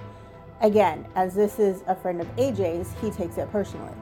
Again, 0.62 1.08
as 1.16 1.34
this 1.34 1.60
is 1.60 1.84
a 1.88 1.96
friend 1.96 2.22
of 2.22 2.36
AJ's, 2.36 2.94
he 3.02 3.10
takes 3.10 3.38
it 3.38 3.52
personally, 3.52 3.94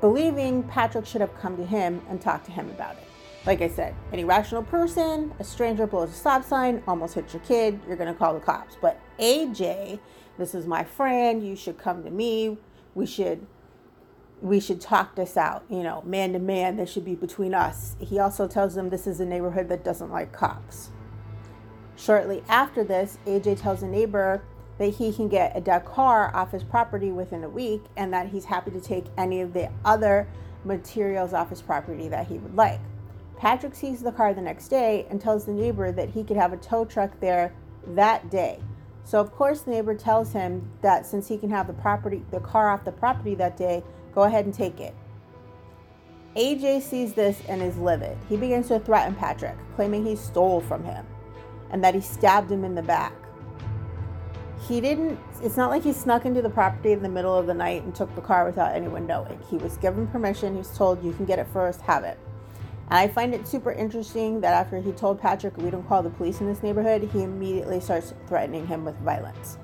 believing 0.00 0.62
Patrick 0.64 1.06
should 1.06 1.20
have 1.20 1.34
come 1.38 1.56
to 1.56 1.64
him 1.64 2.02
and 2.08 2.20
talked 2.20 2.46
to 2.46 2.52
him 2.52 2.68
about 2.70 2.96
it. 2.96 3.04
Like 3.46 3.62
I 3.62 3.68
said, 3.68 3.94
any 4.12 4.24
rational 4.24 4.62
person, 4.62 5.32
a 5.38 5.44
stranger 5.44 5.86
blows 5.86 6.10
a 6.10 6.14
stop 6.14 6.44
sign, 6.44 6.82
almost 6.88 7.14
hits 7.14 7.32
your 7.32 7.42
kid, 7.42 7.80
you're 7.86 7.96
gonna 7.96 8.14
call 8.14 8.34
the 8.34 8.40
cops. 8.40 8.76
But 8.80 9.00
AJ, 9.18 10.00
this 10.36 10.54
is 10.54 10.66
my 10.66 10.82
friend, 10.82 11.46
you 11.46 11.56
should 11.56 11.78
come 11.78 12.02
to 12.04 12.10
me. 12.10 12.58
We 12.96 13.06
should 13.06 13.46
we 14.42 14.60
should 14.60 14.80
talk 14.80 15.14
this 15.14 15.36
out, 15.36 15.64
you 15.70 15.82
know, 15.82 16.02
man 16.04 16.32
to 16.32 16.38
man, 16.38 16.76
this 16.76 16.90
should 16.90 17.04
be 17.04 17.14
between 17.14 17.54
us. 17.54 17.96
He 17.98 18.18
also 18.18 18.46
tells 18.46 18.74
them 18.74 18.90
this 18.90 19.06
is 19.06 19.20
a 19.20 19.24
neighborhood 19.24 19.68
that 19.68 19.84
doesn't 19.84 20.10
like 20.10 20.32
cops. 20.32 20.90
Shortly 21.96 22.42
after 22.48 22.84
this, 22.84 23.18
AJ 23.26 23.60
tells 23.60 23.82
a 23.82 23.86
neighbor 23.86 24.42
that 24.78 24.94
he 24.94 25.12
can 25.12 25.28
get 25.28 25.56
a 25.56 25.60
dead 25.60 25.84
car 25.84 26.34
off 26.34 26.52
his 26.52 26.64
property 26.64 27.12
within 27.12 27.44
a 27.44 27.48
week 27.48 27.82
and 27.96 28.12
that 28.12 28.28
he's 28.28 28.44
happy 28.44 28.70
to 28.70 28.80
take 28.80 29.06
any 29.16 29.40
of 29.40 29.52
the 29.52 29.70
other 29.84 30.28
materials 30.64 31.32
off 31.32 31.50
his 31.50 31.62
property 31.62 32.08
that 32.08 32.26
he 32.26 32.38
would 32.38 32.54
like. 32.54 32.80
Patrick 33.38 33.74
sees 33.74 34.02
the 34.02 34.12
car 34.12 34.34
the 34.34 34.40
next 34.40 34.68
day 34.68 35.06
and 35.10 35.20
tells 35.20 35.44
the 35.44 35.52
neighbor 35.52 35.92
that 35.92 36.10
he 36.10 36.24
could 36.24 36.36
have 36.36 36.52
a 36.52 36.58
tow 36.58 36.84
truck 36.84 37.18
there 37.20 37.52
that 37.88 38.30
day. 38.30 38.60
So 39.06 39.20
of 39.20 39.32
course 39.32 39.62
the 39.62 39.70
neighbor 39.70 39.94
tells 39.94 40.34
him 40.34 40.70
that 40.82 41.06
since 41.06 41.28
he 41.28 41.38
can 41.38 41.48
have 41.48 41.66
the 41.66 41.72
property 41.72 42.22
the 42.30 42.40
car 42.40 42.68
off 42.68 42.84
the 42.84 42.92
property 42.92 43.34
that 43.36 43.56
day, 43.56 43.82
Go 44.16 44.22
ahead 44.22 44.46
and 44.46 44.54
take 44.54 44.80
it. 44.80 44.94
AJ 46.36 46.80
sees 46.80 47.12
this 47.12 47.38
and 47.50 47.60
is 47.62 47.76
livid. 47.76 48.16
He 48.30 48.38
begins 48.38 48.68
to 48.68 48.80
threaten 48.80 49.14
Patrick, 49.14 49.56
claiming 49.74 50.06
he 50.06 50.16
stole 50.16 50.62
from 50.62 50.82
him 50.84 51.06
and 51.70 51.84
that 51.84 51.94
he 51.94 52.00
stabbed 52.00 52.50
him 52.50 52.64
in 52.64 52.74
the 52.74 52.82
back. 52.82 53.12
He 54.66 54.80
didn't, 54.80 55.18
it's 55.42 55.58
not 55.58 55.68
like 55.68 55.82
he 55.82 55.92
snuck 55.92 56.24
into 56.24 56.40
the 56.40 56.48
property 56.48 56.92
in 56.92 57.02
the 57.02 57.10
middle 57.10 57.36
of 57.36 57.46
the 57.46 57.52
night 57.52 57.82
and 57.82 57.94
took 57.94 58.14
the 58.14 58.22
car 58.22 58.46
without 58.46 58.74
anyone 58.74 59.06
knowing. 59.06 59.38
He 59.50 59.58
was 59.58 59.76
given 59.76 60.06
permission. 60.06 60.54
He 60.54 60.58
was 60.58 60.74
told, 60.74 61.04
you 61.04 61.12
can 61.12 61.26
get 61.26 61.38
it 61.38 61.46
first, 61.52 61.82
have 61.82 62.04
it. 62.04 62.18
And 62.88 62.98
I 62.98 63.08
find 63.08 63.34
it 63.34 63.48
super 63.48 63.72
interesting 63.72 64.40
that 64.40 64.54
after 64.54 64.80
he 64.80 64.92
told 64.92 65.20
Patrick 65.20 65.56
we 65.56 65.70
don't 65.70 65.86
call 65.88 66.02
the 66.02 66.10
police 66.10 66.40
in 66.40 66.46
this 66.46 66.62
neighborhood, 66.62 67.08
he 67.12 67.22
immediately 67.22 67.80
starts 67.80 68.14
threatening 68.28 68.66
him 68.66 68.84
with 68.84 68.96
violence. 68.98 69.58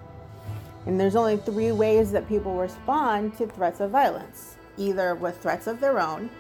And 0.87 0.99
there's 0.99 1.15
only 1.15 1.37
three 1.37 1.71
ways 1.71 2.11
that 2.13 2.29
people 2.29 2.57
respond 2.57 3.37
to 3.39 3.47
threats 3.47 3.81
of 3.81 3.91
violence 3.91 4.57
either 4.77 5.15
with 5.15 5.39
threats 5.39 5.67
of 5.67 5.81
their 5.81 6.01
own, 6.01 6.31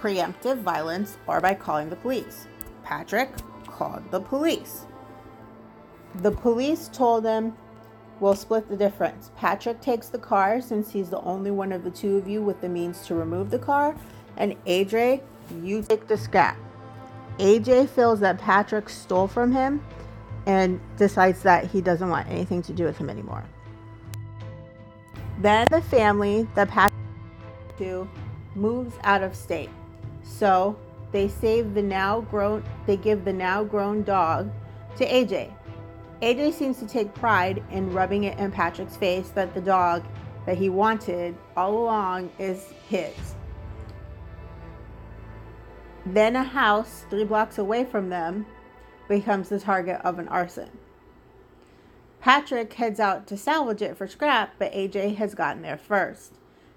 preemptive 0.00 0.58
violence, 0.62 1.18
or 1.26 1.40
by 1.40 1.54
calling 1.54 1.90
the 1.90 1.96
police. 1.96 2.46
Patrick 2.82 3.30
called 3.66 4.02
the 4.10 4.20
police. 4.20 4.86
The 6.16 6.32
police 6.32 6.88
told 6.88 7.24
him, 7.24 7.54
We'll 8.20 8.36
split 8.36 8.68
the 8.68 8.76
difference. 8.76 9.32
Patrick 9.36 9.80
takes 9.80 10.08
the 10.08 10.18
car 10.18 10.60
since 10.60 10.92
he's 10.92 11.10
the 11.10 11.20
only 11.22 11.50
one 11.50 11.72
of 11.72 11.82
the 11.82 11.90
two 11.90 12.16
of 12.16 12.28
you 12.28 12.40
with 12.40 12.60
the 12.60 12.68
means 12.68 13.04
to 13.06 13.16
remove 13.16 13.50
the 13.50 13.58
car, 13.58 13.96
and 14.36 14.54
AJ, 14.64 15.22
you 15.52 15.82
take 15.82 16.06
the 16.08 16.16
scrap. 16.16 16.56
AJ 17.38 17.88
feels 17.88 18.20
that 18.20 18.38
Patrick 18.38 18.88
stole 18.88 19.28
from 19.28 19.52
him 19.52 19.84
and 20.46 20.80
decides 20.96 21.42
that 21.42 21.66
he 21.66 21.80
doesn't 21.80 22.08
want 22.08 22.28
anything 22.28 22.62
to 22.62 22.72
do 22.72 22.84
with 22.84 22.96
him 22.98 23.08
anymore. 23.08 23.44
Then 25.38 25.66
the 25.70 25.82
family 25.82 26.46
that 26.54 26.68
Patrick 26.68 26.92
to 27.78 28.08
moves 28.54 28.94
out 29.04 29.22
of 29.22 29.34
state. 29.34 29.70
So 30.22 30.76
they 31.10 31.28
save 31.28 31.74
the 31.74 31.82
now 31.82 32.20
grown 32.22 32.64
they 32.86 32.96
give 32.96 33.24
the 33.24 33.32
now 33.32 33.64
grown 33.64 34.02
dog 34.02 34.50
to 34.96 35.06
AJ. 35.06 35.52
AJ 36.20 36.52
seems 36.52 36.78
to 36.78 36.86
take 36.86 37.12
pride 37.14 37.62
in 37.70 37.92
rubbing 37.92 38.24
it 38.24 38.38
in 38.38 38.52
Patrick's 38.52 38.96
face 38.96 39.30
that 39.30 39.54
the 39.54 39.60
dog 39.60 40.04
that 40.46 40.56
he 40.56 40.68
wanted 40.68 41.36
all 41.56 41.76
along 41.76 42.30
is 42.38 42.72
his. 42.88 43.14
Then 46.04 46.36
a 46.36 46.42
house 46.42 47.04
three 47.08 47.24
blocks 47.24 47.58
away 47.58 47.84
from 47.84 48.08
them 48.08 48.46
becomes 49.08 49.48
the 49.48 49.60
target 49.60 50.00
of 50.04 50.18
an 50.18 50.28
arson. 50.28 50.70
Patrick 52.20 52.72
heads 52.74 53.00
out 53.00 53.26
to 53.26 53.36
salvage 53.36 53.82
it 53.82 53.96
for 53.96 54.06
scrap, 54.06 54.54
but 54.58 54.72
AJ 54.72 55.16
has 55.16 55.34
gotten 55.34 55.62
there 55.62 55.76
first. 55.76 56.34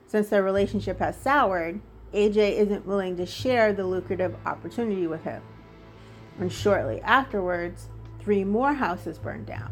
Since 0.07 0.29
their 0.29 0.43
relationship 0.43 0.99
has 0.99 1.15
soured, 1.15 1.81
AJ 2.13 2.53
isn't 2.53 2.85
willing 2.85 3.17
to 3.17 3.25
share 3.25 3.73
the 3.73 3.85
lucrative 3.85 4.35
opportunity 4.45 5.07
with 5.07 5.23
him. 5.23 5.41
And 6.39 6.51
shortly 6.51 7.01
afterwards, 7.01 7.89
three 8.19 8.43
more 8.43 8.73
houses 8.73 9.17
burn 9.17 9.45
down, 9.45 9.71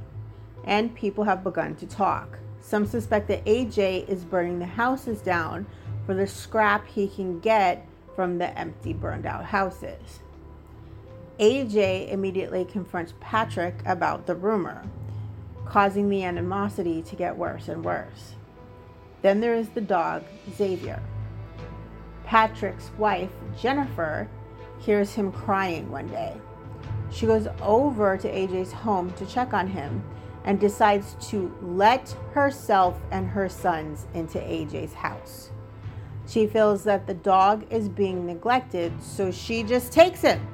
and 0.63 0.95
people 0.95 1.23
have 1.23 1.43
begun 1.43 1.75
to 1.75 1.87
talk. 1.87 2.37
Some 2.59 2.85
suspect 2.85 3.27
that 3.27 3.45
AJ 3.45 4.07
is 4.07 4.23
burning 4.23 4.59
the 4.59 4.65
houses 4.65 5.21
down 5.21 5.65
for 6.05 6.13
the 6.13 6.27
scrap 6.27 6.87
he 6.87 7.07
can 7.07 7.39
get 7.39 7.87
from 8.15 8.37
the 8.37 8.57
empty, 8.57 8.93
burned 8.93 9.25
out 9.25 9.45
houses. 9.45 10.19
AJ 11.39 12.11
immediately 12.11 12.65
confronts 12.65 13.13
Patrick 13.19 13.75
about 13.85 14.27
the 14.27 14.35
rumor 14.35 14.83
causing 15.65 16.09
the 16.09 16.23
animosity 16.23 17.01
to 17.01 17.15
get 17.15 17.35
worse 17.35 17.67
and 17.67 17.83
worse. 17.83 18.35
Then 19.23 19.39
there 19.39 19.55
is 19.55 19.69
the 19.69 19.81
dog, 19.81 20.23
Xavier. 20.55 21.01
Patrick's 22.25 22.91
wife, 22.97 23.31
Jennifer, 23.59 24.27
hears 24.79 25.13
him 25.13 25.31
crying 25.31 25.89
one 25.89 26.07
day. 26.07 26.35
She 27.11 27.25
goes 27.25 27.47
over 27.61 28.17
to 28.17 28.27
AJ's 28.27 28.71
home 28.71 29.11
to 29.13 29.25
check 29.25 29.53
on 29.53 29.67
him 29.67 30.03
and 30.45 30.59
decides 30.59 31.15
to 31.29 31.55
let 31.61 32.15
herself 32.33 32.99
and 33.11 33.27
her 33.27 33.47
sons 33.47 34.07
into 34.13 34.39
AJ's 34.39 34.93
house. 34.93 35.51
She 36.27 36.47
feels 36.47 36.83
that 36.85 37.05
the 37.05 37.13
dog 37.13 37.65
is 37.69 37.89
being 37.89 38.25
neglected, 38.25 38.93
so 39.01 39.31
she 39.31 39.63
just 39.63 39.91
takes 39.91 40.21
him. 40.21 40.45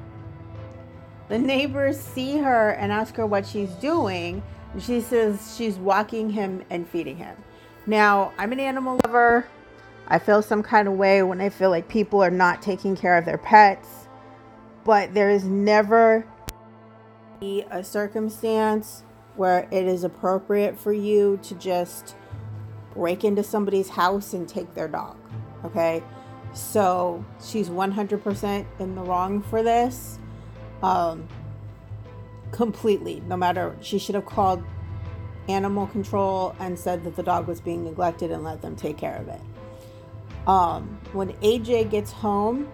The 1.28 1.38
neighbors 1.38 1.98
see 1.98 2.38
her 2.38 2.70
and 2.70 2.90
ask 2.90 3.14
her 3.16 3.24
what 3.24 3.46
she's 3.46 3.70
doing. 3.74 4.42
She 4.80 5.00
says 5.00 5.54
she's 5.56 5.76
walking 5.76 6.30
him 6.30 6.64
and 6.70 6.88
feeding 6.88 7.16
him. 7.16 7.36
Now, 7.86 8.32
I'm 8.36 8.52
an 8.52 8.60
animal 8.60 9.00
lover. 9.04 9.46
I 10.08 10.18
feel 10.18 10.42
some 10.42 10.62
kind 10.62 10.88
of 10.88 10.94
way 10.94 11.22
when 11.22 11.40
I 11.40 11.48
feel 11.48 11.70
like 11.70 11.88
people 11.88 12.20
are 12.20 12.30
not 12.30 12.62
taking 12.62 12.96
care 12.96 13.16
of 13.16 13.24
their 13.24 13.38
pets, 13.38 14.08
but 14.84 15.14
there 15.14 15.30
is 15.30 15.44
never 15.44 16.26
a 17.42 17.82
circumstance 17.82 19.04
where 19.36 19.68
it 19.70 19.86
is 19.86 20.04
appropriate 20.04 20.78
for 20.78 20.92
you 20.92 21.38
to 21.44 21.54
just 21.54 22.16
break 22.92 23.24
into 23.24 23.42
somebody's 23.42 23.90
house 23.90 24.32
and 24.34 24.48
take 24.48 24.74
their 24.74 24.88
dog. 24.88 25.16
Okay. 25.64 26.02
So 26.52 27.24
she's 27.42 27.68
100% 27.68 28.66
in 28.78 28.94
the 28.94 29.02
wrong 29.02 29.42
for 29.42 29.62
this. 29.62 30.18
Um, 30.82 31.28
completely. 32.50 33.22
No 33.26 33.36
matter, 33.36 33.76
she 33.80 33.98
should 33.98 34.14
have 34.14 34.26
called 34.26 34.62
animal 35.48 35.86
control 35.86 36.54
and 36.58 36.78
said 36.78 37.04
that 37.04 37.16
the 37.16 37.22
dog 37.22 37.46
was 37.46 37.60
being 37.60 37.84
neglected 37.84 38.30
and 38.30 38.42
let 38.44 38.62
them 38.62 38.76
take 38.76 38.96
care 38.96 39.16
of 39.16 39.28
it. 39.28 39.40
Um, 40.46 41.00
when 41.12 41.32
AJ 41.34 41.90
gets 41.90 42.10
home, 42.10 42.70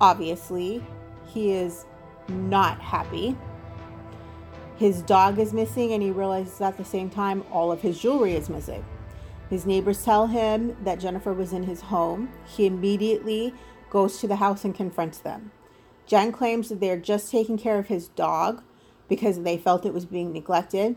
obviously, 0.00 0.84
he 1.26 1.52
is 1.52 1.84
not 2.28 2.80
happy. 2.80 3.36
His 4.76 5.02
dog 5.02 5.38
is 5.38 5.52
missing, 5.52 5.92
and 5.92 6.02
he 6.02 6.10
realizes 6.10 6.60
at 6.60 6.76
the 6.76 6.84
same 6.84 7.10
time 7.10 7.44
all 7.50 7.72
of 7.72 7.80
his 7.80 7.98
jewelry 7.98 8.34
is 8.34 8.48
missing. 8.48 8.84
His 9.50 9.64
neighbors 9.64 10.04
tell 10.04 10.26
him 10.26 10.76
that 10.84 11.00
Jennifer 11.00 11.32
was 11.32 11.52
in 11.52 11.62
his 11.62 11.82
home. 11.82 12.30
He 12.46 12.66
immediately 12.66 13.54
goes 13.90 14.18
to 14.20 14.28
the 14.28 14.36
house 14.36 14.64
and 14.64 14.74
confronts 14.74 15.18
them. 15.18 15.52
Jen 16.06 16.32
claims 16.32 16.68
that 16.68 16.80
they're 16.80 16.98
just 16.98 17.30
taking 17.30 17.58
care 17.58 17.78
of 17.78 17.88
his 17.88 18.08
dog 18.08 18.62
because 19.08 19.42
they 19.42 19.56
felt 19.56 19.86
it 19.86 19.94
was 19.94 20.06
being 20.06 20.32
neglected, 20.32 20.96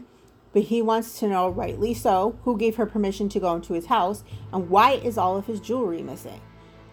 but 0.53 0.63
he 0.63 0.81
wants 0.81 1.19
to 1.19 1.27
know, 1.27 1.49
rightly 1.49 1.93
so, 1.93 2.37
who 2.43 2.57
gave 2.57 2.75
her 2.75 2.85
permission 2.85 3.29
to 3.29 3.39
go 3.39 3.55
into 3.55 3.73
his 3.73 3.85
house 3.85 4.23
and 4.51 4.69
why 4.69 4.93
is 4.93 5.17
all 5.17 5.37
of 5.37 5.45
his 5.45 5.61
jewelry 5.61 6.01
missing. 6.01 6.41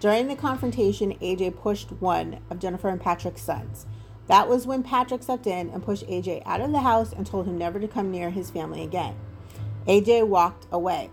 During 0.00 0.28
the 0.28 0.36
confrontation, 0.36 1.18
AJ 1.20 1.56
pushed 1.56 1.90
one 1.92 2.38
of 2.50 2.60
Jennifer 2.60 2.88
and 2.88 3.00
Patrick's 3.00 3.42
sons. 3.42 3.86
That 4.28 4.48
was 4.48 4.66
when 4.66 4.84
Patrick 4.84 5.24
stepped 5.24 5.48
in 5.48 5.70
and 5.70 5.82
pushed 5.82 6.06
AJ 6.06 6.42
out 6.46 6.60
of 6.60 6.70
the 6.70 6.80
house 6.80 7.12
and 7.12 7.26
told 7.26 7.46
him 7.46 7.58
never 7.58 7.80
to 7.80 7.88
come 7.88 8.12
near 8.12 8.30
his 8.30 8.50
family 8.50 8.82
again. 8.84 9.16
AJ 9.88 10.28
walked 10.28 10.66
away. 10.70 11.10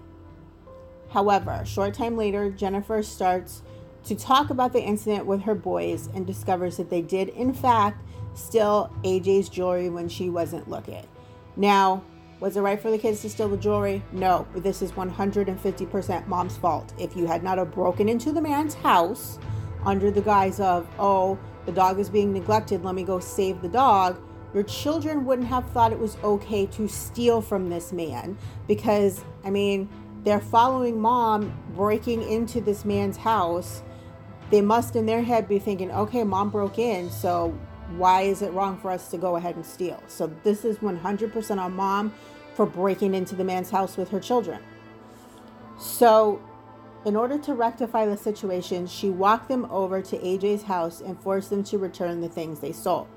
However, 1.16 1.52
a 1.62 1.66
short 1.66 1.94
time 1.94 2.18
later, 2.18 2.50
Jennifer 2.50 3.02
starts 3.02 3.64
to 4.04 4.16
talk 4.16 4.50
about 4.50 4.74
the 4.74 4.82
incident 4.82 5.26
with 5.26 5.44
her 5.44 5.56
boys 5.56 6.10
and 6.14 6.28
discovers 6.28 6.76
that 6.76 6.90
they 6.90 7.02
did, 7.02 7.30
in 7.30 7.54
fact, 7.54 8.04
steal 8.34 8.94
AJ's 9.02 9.48
jewelry 9.48 9.90
when 9.90 10.10
she 10.10 10.30
wasn't 10.30 10.70
looking. 10.70 11.08
Now, 11.56 12.04
was 12.42 12.58
it 12.58 12.62
right 12.62 12.82
for 12.82 12.92
the 12.92 12.98
kids 12.98 13.22
to 13.22 13.30
steal 13.30 13.48
the 13.48 13.56
jewelry? 13.56 14.04
No, 14.12 14.46
this 14.58 14.82
is 14.82 14.92
150% 14.92 16.28
mom's 16.28 16.58
fault. 16.58 16.94
If 17.00 17.16
you 17.16 17.28
had 17.28 17.44
not 17.44 17.60
have 17.60 17.72
broken 17.72 18.10
into 18.10 18.34
the 18.34 18.42
man's 18.42 18.74
house 18.74 19.40
under 19.86 20.12
the 20.12 20.22
guise 20.22 20.60
of, 20.60 20.86
oh, 21.00 21.40
the 21.66 21.72
dog 21.72 21.98
is 21.98 22.10
being 22.10 22.34
neglected, 22.34 22.84
let 22.84 22.94
me 22.94 23.04
go 23.04 23.22
save 23.22 23.62
the 23.62 23.70
dog, 23.70 24.22
your 24.54 24.64
children 24.64 25.24
wouldn't 25.24 25.48
have 25.48 25.66
thought 25.72 25.94
it 25.94 26.00
was 26.00 26.18
okay 26.26 26.66
to 26.66 26.90
steal 26.90 27.42
from 27.42 27.70
this 27.70 27.94
man 27.94 28.38
because, 28.68 29.24
I 29.46 29.50
mean, 29.50 29.88
they're 30.26 30.42
following 30.42 31.00
mom 31.00 31.56
breaking 31.76 32.28
into 32.28 32.60
this 32.60 32.84
man's 32.84 33.16
house. 33.16 33.84
They 34.50 34.60
must, 34.60 34.96
in 34.96 35.06
their 35.06 35.22
head, 35.22 35.48
be 35.48 35.60
thinking, 35.60 35.92
okay, 35.92 36.24
mom 36.24 36.50
broke 36.50 36.80
in, 36.80 37.10
so 37.12 37.58
why 37.96 38.24
is 38.24 38.42
it 38.42 38.52
wrong 38.52 38.78
for 38.78 38.90
us 38.90 39.10
to 39.12 39.18
go 39.18 39.36
ahead 39.36 39.56
and 39.56 39.66
steal? 39.66 40.02
So, 40.08 40.28
this 40.44 40.66
is 40.66 40.80
100% 40.80 41.58
on 41.60 41.74
mom 41.74 42.14
for 42.56 42.66
breaking 42.66 43.14
into 43.14 43.36
the 43.36 43.44
man's 43.44 43.70
house 43.70 43.98
with 43.98 44.10
her 44.10 44.20
children. 44.20 44.62
So, 45.78 46.42
in 47.06 47.16
order 47.16 47.38
to 47.38 47.54
rectify 47.54 48.08
the 48.08 48.18
situation, 48.18 48.88
she 48.88 49.10
walked 49.12 49.48
them 49.48 49.66
over 49.70 50.02
to 50.02 50.18
AJ's 50.18 50.64
house 50.64 51.02
and 51.02 51.20
forced 51.20 51.52
them 51.52 51.64
to 51.66 51.78
return 51.78 52.22
the 52.22 52.30
things 52.30 52.60
they 52.60 52.72
stole. 52.72 53.08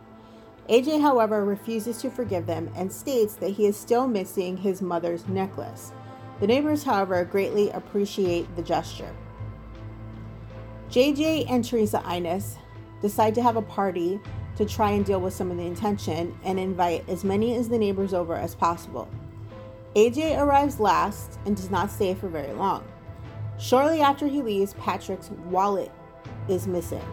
AJ, 0.69 1.01
however, 1.01 1.43
refuses 1.43 2.03
to 2.03 2.11
forgive 2.11 2.45
them 2.45 2.71
and 2.77 2.93
states 2.93 3.35
that 3.37 3.53
he 3.53 3.65
is 3.65 3.79
still 3.79 4.07
missing 4.07 4.59
his 4.59 4.83
mother's 4.83 5.27
necklace. 5.27 5.93
The 6.41 6.47
neighbors, 6.47 6.85
however, 6.85 7.25
greatly 7.25 7.71
appreciate 7.71 8.55
the 8.55 8.63
gesture. 8.63 9.13
JJ 10.91 11.51
and 11.51 11.65
Teresa 11.65 12.03
Innes 12.11 12.57
decide 13.03 13.35
to 13.35 13.43
have 13.43 13.57
a 13.57 13.63
party 13.63 14.21
to 14.57 14.65
try 14.65 14.93
and 14.93 15.05
deal 15.05 15.21
with 15.21 15.35
some 15.35 15.51
of 15.51 15.57
the 15.57 15.67
intention 15.67 16.37
and 16.45 16.59
invite 16.59 17.09
as 17.09 17.25
many 17.25 17.55
as 17.57 17.69
the 17.69 17.79
neighbors 17.79 18.15
over 18.15 18.35
as 18.35 18.55
possible. 18.55 19.09
AJ 19.95 20.39
arrives 20.39 20.81
last 20.81 21.39
and 21.45 21.57
does 21.57 21.71
not 21.71 21.91
stay 21.91 22.15
for 22.15 22.29
very 22.29 22.53
long. 22.53 22.85
Shortly 23.59 24.01
after 24.01 24.27
he 24.27 24.41
leaves, 24.41 24.75
Patrick's 24.75 25.31
wallet 25.47 25.91
is 26.49 26.67
missing. 26.67 27.05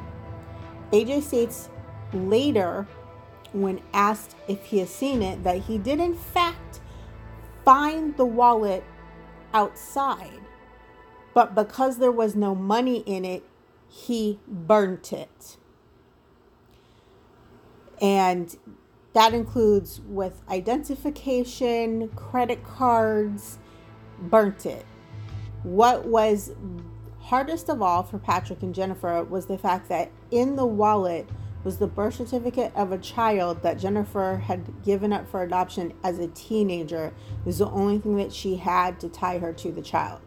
AJ 0.91 1.23
states 1.23 1.69
later, 2.13 2.88
when 3.53 3.81
asked 3.93 4.35
if 4.47 4.63
he 4.65 4.79
has 4.79 4.89
seen 4.89 5.21
it, 5.21 5.43
that 5.43 5.57
he 5.57 5.77
did 5.77 5.99
in 5.99 6.13
fact 6.13 6.81
find 7.63 8.15
the 8.17 8.25
wallet 8.25 8.83
outside, 9.55 10.41
but 11.33 11.55
because 11.55 11.97
there 11.97 12.11
was 12.11 12.35
no 12.35 12.53
money 12.53 12.99
in 13.05 13.25
it, 13.25 13.43
he 13.87 14.39
burnt 14.47 15.13
it. 15.13 15.57
And 18.01 18.55
that 19.13 19.33
includes 19.33 20.01
with 20.01 20.41
identification, 20.49 22.09
credit 22.09 22.63
cards, 22.63 23.57
burnt 24.19 24.65
it 24.65 24.85
what 25.65 26.05
was 26.05 26.51
hardest 27.21 27.69
of 27.69 27.81
all 27.81 28.03
for 28.03 28.19
Patrick 28.19 28.61
and 28.61 28.73
Jennifer 28.73 29.23
was 29.23 29.47
the 29.47 29.57
fact 29.57 29.89
that 29.89 30.11
in 30.29 30.55
the 30.55 30.65
wallet 30.65 31.27
was 31.65 31.78
the 31.78 31.88
birth 31.88 32.13
certificate 32.13 32.71
of 32.75 32.91
a 32.91 32.97
child 32.99 33.63
that 33.63 33.80
Jennifer 33.80 34.38
had 34.45 34.84
given 34.84 35.12
up 35.12 35.28
for 35.28 35.41
adoption 35.41 35.91
as 36.04 36.19
a 36.19 36.28
teenager. 36.28 37.08
It 37.08 37.45
was 37.45 37.58
the 37.58 37.69
only 37.71 37.97
thing 37.97 38.15
that 38.17 38.32
she 38.32 38.56
had 38.56 38.99
to 38.99 39.10
tie 39.10 39.39
her 39.39 39.51
to 39.51 39.71
the 39.71 39.82
child. 39.82 40.21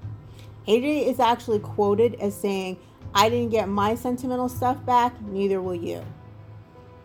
AJ 0.66 1.07
is 1.07 1.20
actually 1.20 1.61
quoted 1.61 2.16
as 2.16 2.35
saying, 2.35 2.77
I 3.14 3.31
didn't 3.31 3.51
get 3.51 3.68
my 3.68 3.94
sentimental 3.94 4.48
stuff 4.48 4.85
back, 4.85 5.18
neither 5.22 5.62
will 5.62 5.77
you. 5.77 6.05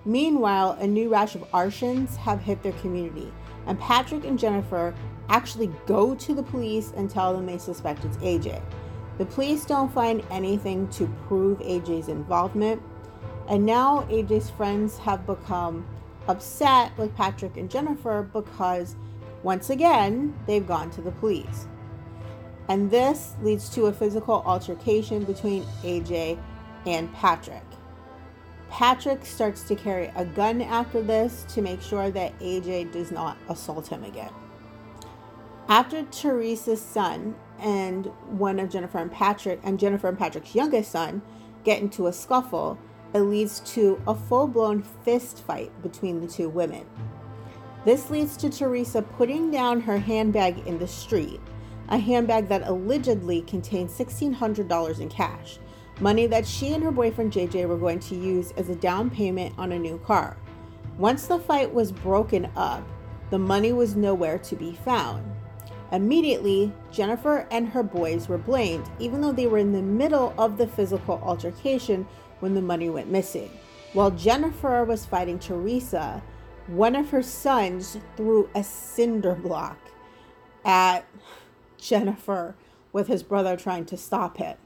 Meanwhile, 0.04 0.78
a 0.80 0.88
new 0.88 1.10
rash 1.10 1.36
of 1.36 1.50
arsons 1.52 2.18
have 2.18 2.42
hit 2.42 2.62
their 2.64 2.74
community, 2.74 3.32
and 3.68 3.80
Patrick 3.80 4.26
and 4.26 4.38
Jennifer 4.38 4.94
actually 5.30 5.72
go 5.86 6.14
to 6.16 6.34
the 6.34 6.44
police 6.44 6.92
and 6.98 7.10
tell 7.10 7.34
them 7.34 7.46
they 7.46 7.60
suspect 7.60 8.04
it's 8.04 8.18
AJ. 8.18 8.62
The 9.20 9.26
police 9.26 9.64
don't 9.64 9.94
find 9.94 10.24
anything 10.32 10.88
to 10.90 11.06
prove 11.28 11.60
AJ's 11.60 12.10
involvement, 12.10 12.82
and 13.48 13.66
now 13.66 14.02
AJ's 14.10 14.50
friends 14.50 14.98
have 15.00 15.26
become 15.26 15.86
upset 16.28 16.98
with 16.98 17.16
Patrick 17.16 17.58
and 17.58 17.70
Jennifer 17.70 18.30
because 18.34 18.96
once 19.44 19.70
again 19.70 20.34
they've 20.48 20.66
gone 20.66 20.90
to 20.92 21.02
the 21.02 21.12
police. 21.12 21.68
And 22.70 22.90
this 22.90 23.36
leads 23.42 23.70
to 23.70 23.88
a 23.88 23.94
physical 23.94 24.42
altercation 24.46 25.26
between 25.26 25.64
AJ 25.84 26.40
and 26.86 27.14
Patrick. 27.14 27.64
Patrick 28.70 29.26
starts 29.26 29.64
to 29.68 29.76
carry 29.76 30.12
a 30.16 30.26
gun 30.26 30.62
after 30.62 31.02
this 31.02 31.46
to 31.50 31.62
make 31.62 31.82
sure 31.82 32.10
that 32.10 32.38
AJ 32.40 32.92
does 32.92 33.12
not 33.12 33.38
assault 33.50 33.88
him 33.88 34.04
again. 34.04 34.32
After 35.68 36.04
Teresa's 36.04 36.82
son 36.82 37.36
and 37.60 38.08
one 38.28 38.60
of 38.60 38.70
Jennifer 38.70 38.98
and 38.98 39.12
Patrick 39.12 39.60
and 39.64 39.80
Jennifer 39.80 40.08
and 40.08 40.18
Patrick's 40.18 40.56
youngest 40.56 40.92
son 40.92 41.22
get 41.64 41.82
into 41.82 42.08
a 42.08 42.14
scuffle, 42.14 42.78
it 43.14 43.20
leads 43.22 43.60
to 43.62 44.02
a 44.08 44.16
full 44.16 44.48
blown 44.48 44.84
fist 45.04 45.44
fight 45.44 45.72
between 45.82 46.20
the 46.20 46.28
two 46.28 46.50
women. 46.50 46.86
This 47.86 48.10
leads 48.10 48.38
to 48.38 48.50
Teresa 48.50 49.02
putting 49.02 49.52
down 49.52 49.82
her 49.82 49.98
handbag 49.98 50.66
in 50.66 50.80
the 50.80 50.88
street, 50.88 51.42
a 51.90 51.98
handbag 51.98 52.48
that 52.48 52.68
allegedly 52.68 53.42
contained 53.42 53.90
$1,600 53.90 55.00
in 55.00 55.10
cash, 55.10 55.60
money 56.00 56.26
that 56.28 56.48
she 56.48 56.74
and 56.74 56.84
her 56.84 56.92
boyfriend 56.92 57.34
JJ 57.34 57.68
were 57.68 57.78
going 57.78 58.00
to 58.00 58.16
use 58.16 58.52
as 58.52 58.70
a 58.70 58.76
down 58.76 59.10
payment 59.10 59.54
on 59.58 59.74
a 59.74 59.80
new 59.80 59.98
car. 60.00 60.38
Once 60.98 61.28
the 61.28 61.40
fight 61.40 61.74
was 61.74 61.92
broken 61.92 62.50
up, 62.56 62.88
The 63.34 63.40
money 63.40 63.74
was 63.74 63.96
nowhere 63.96 64.38
to 64.38 64.56
be 64.56 64.74
found. 64.86 65.26
Immediately, 65.92 66.72
Jennifer 66.92 67.48
and 67.50 67.68
her 67.68 67.82
boys 67.82 68.28
were 68.28 68.38
blamed, 68.38 68.90
even 69.00 69.22
though 69.22 69.32
they 69.32 69.48
were 69.48 69.58
in 69.58 69.72
the 69.72 69.82
middle 69.82 70.36
of 70.38 70.58
the 70.58 70.68
physical 70.68 71.20
altercation 71.24 72.06
when 72.44 72.56
the 72.56 72.62
money 72.62 72.90
went 72.90 73.10
missing. 73.10 73.50
While 73.94 74.12
Jennifer 74.12 74.84
was 74.84 75.06
fighting 75.06 75.40
Teresa, 75.40 76.22
one 76.68 76.94
of 76.94 77.10
her 77.12 77.24
sons 77.24 77.98
threw 78.18 78.50
a 78.54 78.66
cinder 78.66 79.34
block 79.34 79.78
at 80.66 81.06
Jennifer 81.78 82.58
with 82.92 83.08
his 83.08 83.24
brother 83.24 83.56
trying 83.56 83.86
to 83.86 83.96
stop 83.96 84.42
it. 84.42 84.60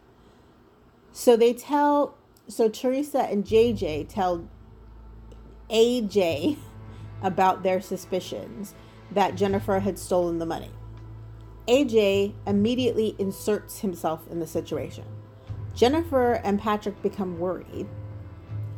So 1.12 1.38
they 1.38 1.54
tell, 1.54 2.18
so 2.48 2.68
Teresa 2.68 3.30
and 3.30 3.46
JJ 3.46 4.10
tell 4.10 4.50
AJ 5.70 6.58
about 7.22 7.62
their 7.62 7.80
suspicions 7.80 8.74
that 9.12 9.36
Jennifer 9.36 9.82
had 9.82 10.00
stolen 10.00 10.40
the 10.40 10.48
money. 10.48 10.72
AJ 11.68 12.34
immediately 12.48 13.16
inserts 13.20 13.82
himself 13.82 14.28
in 14.32 14.40
the 14.40 14.48
situation. 14.48 15.06
Jennifer 15.78 16.42
and 16.44 16.60
Patrick 16.60 17.00
become 17.04 17.38
worried 17.38 17.88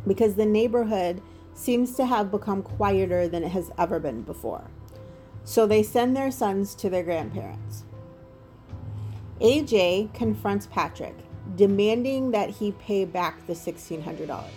because 0.05 0.35
the 0.35 0.45
neighborhood 0.45 1.21
seems 1.53 1.95
to 1.95 2.05
have 2.05 2.29
become 2.29 2.61
quieter 2.61 3.25
than 3.25 3.41
it 3.41 3.51
has 3.51 3.71
ever 3.77 4.01
been 4.01 4.21
before. 4.21 4.69
So 5.45 5.65
they 5.65 5.81
send 5.81 6.15
their 6.15 6.29
sons 6.29 6.75
to 6.75 6.89
their 6.89 7.03
grandparents. 7.03 7.85
AJ 9.39 10.13
confronts 10.13 10.67
Patrick, 10.67 11.15
demanding 11.55 12.31
that 12.31 12.49
he 12.49 12.73
pay 12.73 13.05
back 13.05 13.47
the 13.47 13.53
$1,600. 13.53 14.49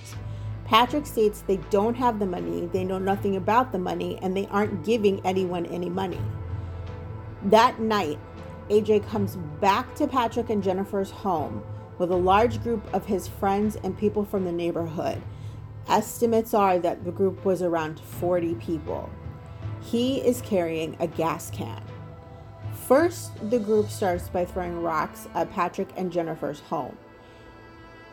Patrick 0.64 1.06
states 1.06 1.44
they 1.46 1.58
don't 1.70 1.94
have 1.94 2.18
the 2.18 2.26
money, 2.26 2.66
they 2.72 2.82
know 2.82 2.98
nothing 2.98 3.36
about 3.36 3.70
the 3.70 3.78
money, 3.78 4.18
and 4.20 4.36
they 4.36 4.48
aren't 4.48 4.84
giving 4.84 5.24
anyone 5.24 5.64
any 5.66 5.88
money. 5.88 6.20
That 7.44 7.78
night, 7.78 8.18
AJ 8.68 9.08
comes 9.08 9.36
back 9.60 9.94
to 9.94 10.08
Patrick 10.08 10.50
and 10.50 10.60
Jennifer's 10.60 11.12
home 11.12 11.62
with 12.02 12.10
a 12.10 12.16
large 12.16 12.60
group 12.64 12.92
of 12.92 13.06
his 13.06 13.28
friends 13.28 13.76
and 13.84 13.96
people 13.96 14.24
from 14.24 14.44
the 14.44 14.50
neighborhood. 14.50 15.22
Estimates 15.88 16.52
are 16.52 16.80
that 16.80 17.04
the 17.04 17.12
group 17.12 17.44
was 17.44 17.62
around 17.62 18.00
40 18.00 18.56
people. 18.56 19.08
He 19.80 20.18
is 20.20 20.42
carrying 20.42 20.96
a 20.98 21.06
gas 21.06 21.48
can. 21.50 21.80
First, 22.88 23.48
the 23.50 23.60
group 23.60 23.88
starts 23.88 24.28
by 24.28 24.44
throwing 24.44 24.82
rocks 24.82 25.28
at 25.34 25.52
Patrick 25.52 25.90
and 25.96 26.10
Jennifer's 26.10 26.58
home. 26.58 26.96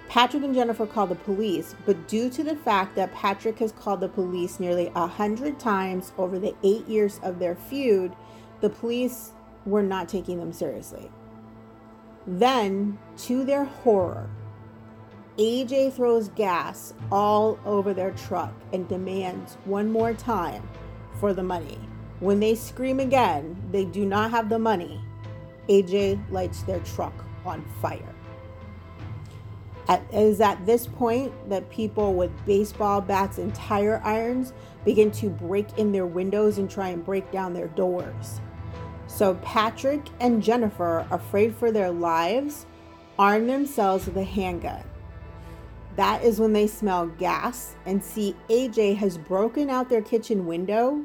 Patrick 0.07 0.43
and 0.43 0.53
Jennifer 0.53 0.85
call 0.85 1.07
the 1.07 1.15
police, 1.15 1.75
but 1.87 2.07
due 2.07 2.29
to 2.29 2.43
the 2.43 2.57
fact 2.57 2.95
that 2.95 3.11
Patrick 3.15 3.57
has 3.57 3.71
called 3.71 4.01
the 4.01 4.09
police 4.09 4.59
nearly 4.59 4.91
a 4.95 5.07
hundred 5.07 5.59
times 5.59 6.11
over 6.19 6.37
the 6.37 6.55
eight 6.63 6.87
years 6.87 7.19
of 7.23 7.39
their 7.39 7.55
feud, 7.55 8.15
the 8.61 8.69
police 8.69 9.31
were 9.65 9.83
not 9.83 10.07
taking 10.07 10.39
them 10.39 10.53
seriously. 10.53 11.09
Then, 12.27 12.97
to 13.19 13.43
their 13.43 13.65
horror, 13.65 14.29
AJ 15.37 15.93
throws 15.93 16.29
gas 16.29 16.93
all 17.11 17.57
over 17.65 17.93
their 17.93 18.11
truck 18.11 18.53
and 18.73 18.87
demands 18.87 19.57
one 19.65 19.91
more 19.91 20.13
time 20.13 20.67
for 21.19 21.33
the 21.33 21.43
money. 21.43 21.79
When 22.19 22.41
they 22.41 22.55
scream 22.55 22.99
again, 22.99 23.55
they 23.71 23.85
do 23.85 24.05
not 24.05 24.31
have 24.31 24.49
the 24.49 24.59
money. 24.59 24.99
AJ 25.69 26.29
lights 26.29 26.63
their 26.63 26.81
truck 26.81 27.13
on 27.45 27.63
fire. 27.81 28.13
It 29.87 30.01
is 30.13 30.41
at 30.41 30.65
this 30.65 30.85
point 30.85 31.31
that 31.49 31.69
people 31.69 32.13
with 32.13 32.31
baseball 32.45 33.01
bats 33.01 33.37
and 33.37 33.55
tire 33.55 34.01
irons 34.03 34.53
begin 34.85 35.09
to 35.11 35.29
break 35.29 35.77
in 35.79 35.91
their 35.91 36.05
windows 36.05 36.57
and 36.57 36.69
try 36.69 36.89
and 36.89 37.03
break 37.03 37.31
down 37.31 37.53
their 37.53 37.69
doors. 37.69 38.41
So 39.09 39.33
Patrick 39.41 40.05
and 40.21 40.41
Jennifer, 40.41 41.05
afraid 41.09 41.55
for 41.55 41.71
their 41.71 41.89
lives, 41.89 42.67
arm 43.17 43.47
themselves 43.47 44.05
with 44.05 44.15
a 44.15 44.23
handgun. 44.23 44.83
That 45.95 46.23
is 46.23 46.39
when 46.39 46.53
they 46.53 46.67
smell 46.67 47.07
gas 47.07 47.75
and 47.85 48.01
see 48.03 48.35
AJ 48.49 48.97
has 48.97 49.17
broken 49.17 49.69
out 49.69 49.89
their 49.89 50.03
kitchen 50.03 50.45
window 50.45 51.03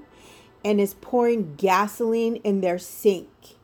and 0.65 0.81
is 0.81 0.95
pouring 0.95 1.55
gasoline 1.57 2.37
in 2.37 2.61
their 2.61 2.79
sink. 2.79 3.57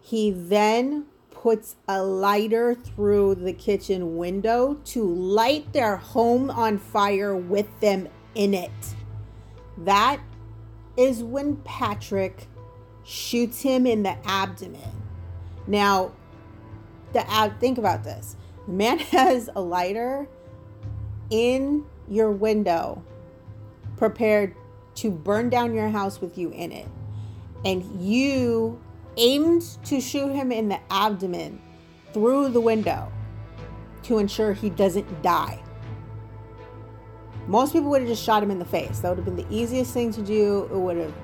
He 0.00 0.30
then 0.30 1.04
puts 1.30 1.76
a 1.86 2.02
lighter 2.02 2.74
through 2.74 3.36
the 3.36 3.52
kitchen 3.52 4.16
window 4.16 4.80
to 4.86 5.04
light 5.04 5.72
their 5.74 5.96
home 5.96 6.50
on 6.50 6.78
fire 6.78 7.36
with 7.36 7.68
them 7.80 8.08
in 8.34 8.54
it. 8.54 8.70
That 9.76 10.18
is 10.96 11.22
when 11.22 11.56
Patrick 11.56 12.48
shoots 13.06 13.62
him 13.62 13.86
in 13.86 14.02
the 14.02 14.16
abdomen. 14.26 15.02
Now, 15.66 16.12
the 17.12 17.28
ab- 17.30 17.60
think 17.60 17.78
about 17.78 18.04
this. 18.04 18.36
The 18.66 18.72
man 18.72 18.98
has 19.12 19.48
a 19.54 19.60
lighter 19.60 20.28
in 21.30 21.84
your 22.08 22.30
window 22.30 23.02
prepared 23.96 24.54
to 24.96 25.10
burn 25.10 25.48
down 25.50 25.74
your 25.74 25.88
house 25.88 26.20
with 26.20 26.36
you 26.36 26.50
in 26.50 26.72
it. 26.72 26.88
And 27.64 27.84
you 28.00 28.80
aimed 29.16 29.62
to 29.84 30.00
shoot 30.00 30.32
him 30.32 30.52
in 30.52 30.68
the 30.68 30.78
abdomen 30.90 31.60
through 32.12 32.48
the 32.50 32.60
window 32.60 33.10
to 34.04 34.18
ensure 34.18 34.52
he 34.52 34.70
doesn't 34.70 35.22
die. 35.22 35.62
Most 37.46 37.72
people 37.72 37.90
would 37.90 38.02
have 38.02 38.10
just 38.10 38.22
shot 38.22 38.42
him 38.42 38.50
in 38.50 38.58
the 38.58 38.64
face. 38.64 39.00
That 39.00 39.10
would 39.10 39.18
have 39.18 39.24
been 39.24 39.36
the 39.36 39.54
easiest 39.54 39.92
thing 39.92 40.12
to 40.12 40.22
do. 40.22 40.68
It 40.72 40.76
would 40.76 40.96
have. 40.96 41.14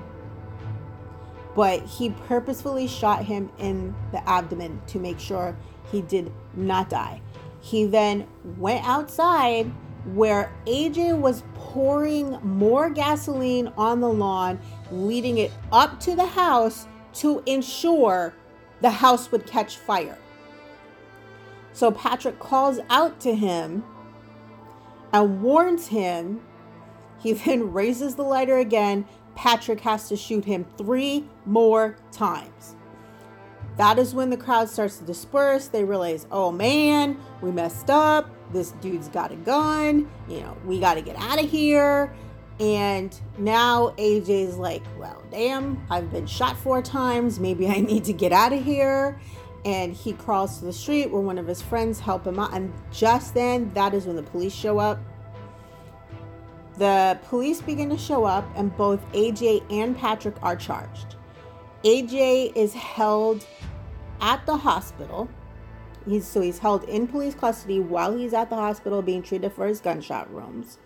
But 1.55 1.83
he 1.83 2.09
purposefully 2.09 2.87
shot 2.87 3.25
him 3.25 3.51
in 3.59 3.95
the 4.11 4.27
abdomen 4.27 4.81
to 4.87 4.99
make 4.99 5.19
sure 5.19 5.55
he 5.91 6.01
did 6.01 6.31
not 6.55 6.89
die. 6.89 7.21
He 7.61 7.85
then 7.85 8.27
went 8.57 8.85
outside 8.87 9.71
where 10.05 10.51
AJ 10.65 11.19
was 11.19 11.43
pouring 11.53 12.37
more 12.43 12.89
gasoline 12.89 13.71
on 13.77 14.01
the 14.01 14.09
lawn, 14.09 14.59
leading 14.91 15.37
it 15.37 15.51
up 15.71 15.99
to 16.01 16.15
the 16.15 16.25
house 16.25 16.87
to 17.13 17.41
ensure 17.45 18.33
the 18.81 18.89
house 18.89 19.31
would 19.31 19.45
catch 19.45 19.77
fire. 19.77 20.17
So 21.71 21.91
Patrick 21.91 22.39
calls 22.39 22.79
out 22.89 23.19
to 23.21 23.33
him 23.33 23.83
and 25.11 25.41
warns 25.41 25.87
him. 25.87 26.41
He 27.19 27.33
then 27.33 27.71
raises 27.71 28.15
the 28.15 28.23
lighter 28.23 28.57
again. 28.57 29.05
Patrick 29.35 29.79
has 29.81 30.07
to 30.09 30.15
shoot 30.15 30.45
him 30.45 30.65
three 30.77 31.27
more 31.45 31.97
times. 32.11 32.75
That 33.77 33.97
is 33.97 34.13
when 34.13 34.29
the 34.29 34.37
crowd 34.37 34.69
starts 34.69 34.97
to 34.97 35.05
disperse. 35.05 35.67
They 35.67 35.83
realize, 35.83 36.27
oh 36.31 36.51
man, 36.51 37.17
we 37.41 37.51
messed 37.51 37.89
up. 37.89 38.29
This 38.51 38.71
dude's 38.71 39.07
got 39.07 39.31
a 39.31 39.35
gun. 39.35 40.09
You 40.27 40.41
know, 40.41 40.57
we 40.65 40.79
got 40.79 40.93
to 40.95 41.01
get 41.01 41.15
out 41.15 41.43
of 41.43 41.49
here. 41.49 42.13
And 42.59 43.19
now 43.39 43.89
AJ's 43.97 44.57
like, 44.57 44.83
well, 44.99 45.23
damn, 45.31 45.83
I've 45.89 46.11
been 46.11 46.27
shot 46.27 46.55
four 46.57 46.81
times. 46.83 47.39
Maybe 47.39 47.67
I 47.67 47.79
need 47.79 48.03
to 48.05 48.13
get 48.13 48.31
out 48.31 48.53
of 48.53 48.63
here. 48.63 49.19
And 49.65 49.93
he 49.93 50.13
crawls 50.13 50.59
to 50.59 50.65
the 50.65 50.73
street 50.73 51.09
where 51.09 51.21
one 51.21 51.37
of 51.37 51.47
his 51.47 51.61
friends 51.61 51.99
help 51.99 52.27
him 52.27 52.37
out. 52.37 52.53
And 52.53 52.71
just 52.91 53.33
then, 53.33 53.73
that 53.73 53.93
is 53.93 54.05
when 54.05 54.17
the 54.17 54.23
police 54.23 54.53
show 54.53 54.77
up. 54.77 54.99
The 56.77 57.19
police 57.25 57.61
begin 57.61 57.89
to 57.89 57.97
show 57.97 58.23
up, 58.25 58.49
and 58.55 58.75
both 58.75 58.99
AJ 59.11 59.63
and 59.71 59.97
Patrick 59.97 60.35
are 60.41 60.55
charged. 60.55 61.15
AJ 61.83 62.55
is 62.55 62.73
held 62.73 63.45
at 64.21 64.45
the 64.45 64.57
hospital. 64.57 65.29
He's 66.07 66.27
so 66.27 66.41
he's 66.41 66.59
held 66.59 66.83
in 66.85 67.07
police 67.07 67.35
custody 67.35 67.79
while 67.79 68.15
he's 68.15 68.33
at 68.33 68.49
the 68.49 68.55
hospital 68.55 69.01
being 69.01 69.21
treated 69.21 69.53
for 69.53 69.67
his 69.67 69.79
gunshot 69.79 70.31
wounds. 70.31 70.79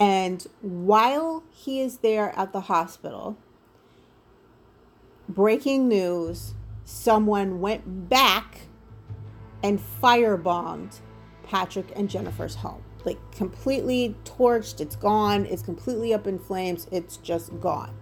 And 0.00 0.44
while 0.60 1.44
he 1.50 1.80
is 1.80 1.98
there 1.98 2.36
at 2.36 2.52
the 2.52 2.62
hospital, 2.62 3.36
breaking 5.28 5.88
news 5.88 6.54
someone 6.84 7.60
went 7.60 8.08
back 8.08 8.62
and 9.62 9.80
firebombed 10.02 11.00
Patrick 11.44 11.92
and 11.94 12.10
Jennifer's 12.10 12.56
home. 12.56 12.82
Like 13.04 13.18
completely 13.32 14.14
torched, 14.24 14.80
it's 14.80 14.96
gone, 14.96 15.46
it's 15.46 15.62
completely 15.62 16.14
up 16.14 16.26
in 16.26 16.38
flames, 16.38 16.86
it's 16.90 17.16
just 17.16 17.58
gone. 17.60 17.94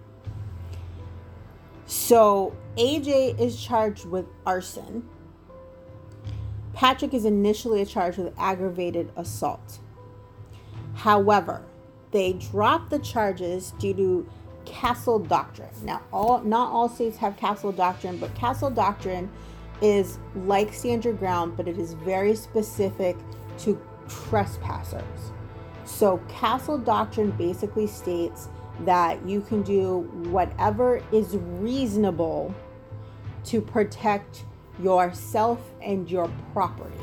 So 1.85 2.55
AJ 2.77 3.39
is 3.39 3.61
charged 3.61 4.05
with 4.05 4.25
arson. 4.45 5.07
Patrick 6.73 7.13
is 7.13 7.25
initially 7.25 7.83
charged 7.85 8.17
with 8.17 8.33
aggravated 8.37 9.11
assault. 9.15 9.79
However, 10.93 11.63
they 12.11 12.33
dropped 12.33 12.89
the 12.89 12.99
charges 12.99 13.71
due 13.79 13.93
to 13.93 14.29
castle 14.65 15.19
doctrine. 15.19 15.69
Now, 15.83 16.01
all 16.13 16.41
not 16.43 16.71
all 16.71 16.87
states 16.89 17.17
have 17.17 17.37
castle 17.37 17.71
doctrine, 17.71 18.17
but 18.17 18.33
castle 18.35 18.69
doctrine 18.69 19.29
is 19.81 20.19
like 20.35 20.73
stand 20.73 21.03
your 21.03 21.13
ground, 21.13 21.57
but 21.57 21.67
it 21.67 21.77
is 21.77 21.93
very 21.93 22.35
specific 22.35 23.17
to 23.59 23.79
trespassers. 24.29 25.31
So, 25.85 26.17
castle 26.27 26.77
doctrine 26.77 27.31
basically 27.31 27.87
states 27.87 28.49
that 28.81 29.25
you 29.27 29.41
can 29.41 29.61
do 29.61 29.99
whatever 30.29 31.01
is 31.11 31.35
reasonable 31.37 32.53
to 33.45 33.61
protect 33.61 34.45
yourself 34.81 35.59
and 35.81 36.09
your 36.09 36.31
property. 36.53 36.95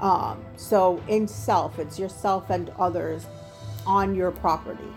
Um, 0.00 0.44
so, 0.56 1.02
in 1.08 1.26
self, 1.26 1.78
it's 1.78 1.98
yourself 1.98 2.50
and 2.50 2.70
others 2.78 3.26
on 3.86 4.14
your 4.14 4.30
property. 4.30 4.92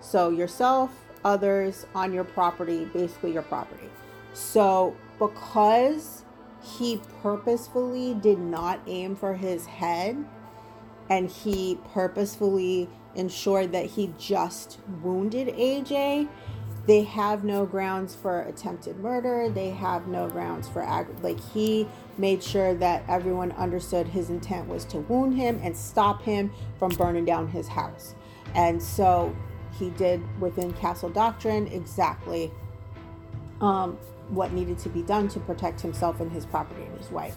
So, 0.00 0.30
yourself, 0.30 0.92
others 1.24 1.86
on 1.94 2.12
your 2.12 2.24
property, 2.24 2.84
basically 2.86 3.32
your 3.32 3.42
property. 3.42 3.88
So, 4.32 4.96
because 5.18 6.21
he 6.62 7.00
purposefully 7.22 8.14
did 8.14 8.38
not 8.38 8.80
aim 8.86 9.16
for 9.16 9.34
his 9.34 9.66
head 9.66 10.24
and 11.10 11.30
he 11.30 11.78
purposefully 11.92 12.88
ensured 13.14 13.72
that 13.72 13.86
he 13.86 14.14
just 14.18 14.78
wounded 15.02 15.48
AJ, 15.48 16.28
they 16.86 17.02
have 17.04 17.44
no 17.44 17.64
grounds 17.64 18.14
for 18.14 18.40
attempted 18.42 18.98
murder. 18.98 19.48
They 19.48 19.70
have 19.70 20.08
no 20.08 20.28
grounds 20.28 20.68
for 20.68 20.82
ag- 20.82 21.22
like 21.22 21.38
he 21.52 21.86
made 22.18 22.42
sure 22.42 22.74
that 22.74 23.04
everyone 23.08 23.52
understood 23.52 24.08
his 24.08 24.30
intent 24.30 24.68
was 24.68 24.84
to 24.86 24.98
wound 24.98 25.34
him 25.34 25.60
and 25.62 25.76
stop 25.76 26.22
him 26.22 26.50
from 26.78 26.90
burning 26.92 27.24
down 27.24 27.46
his 27.46 27.68
house. 27.68 28.14
And 28.54 28.82
so 28.82 29.34
he 29.78 29.90
did 29.90 30.22
within 30.40 30.72
castle 30.72 31.08
doctrine 31.08 31.68
exactly 31.68 32.50
um, 33.60 33.96
what 34.28 34.52
needed 34.52 34.78
to 34.78 34.88
be 34.88 35.02
done 35.02 35.28
to 35.28 35.40
protect 35.40 35.80
himself 35.80 36.20
and 36.20 36.30
his 36.32 36.46
property 36.46 36.82
and 36.82 36.98
his 36.98 37.10
wife. 37.10 37.36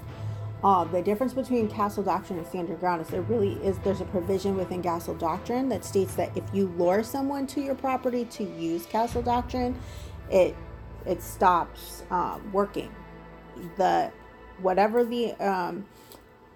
Uh, 0.64 0.84
the 0.86 1.02
difference 1.02 1.34
between 1.34 1.70
castle 1.70 2.02
doctrine 2.02 2.40
and 2.40 2.48
stand 2.48 2.68
your 2.68 2.78
ground 2.78 3.02
is 3.02 3.08
there 3.10 3.22
really 3.24 3.54
is 3.64 3.78
there's 3.80 4.02
a 4.02 4.06
provision 4.06 4.58
within 4.58 4.82
castle 4.82 5.14
doctrine 5.14 5.70
that 5.70 5.86
states 5.86 6.16
that 6.16 6.36
if 6.36 6.44
you 6.54 6.68
lure 6.78 7.04
someone 7.04 7.46
to 7.46 7.62
your 7.62 7.76
property 7.76 8.26
to 8.26 8.44
use 8.44 8.86
castle 8.88 9.22
doctrine, 9.22 9.80
it 10.32 10.56
it 11.06 11.22
stops 11.22 12.04
um, 12.10 12.52
working. 12.52 12.94
The 13.78 14.12
whatever 14.60 15.04
the 15.04 15.34
um, 15.34 15.86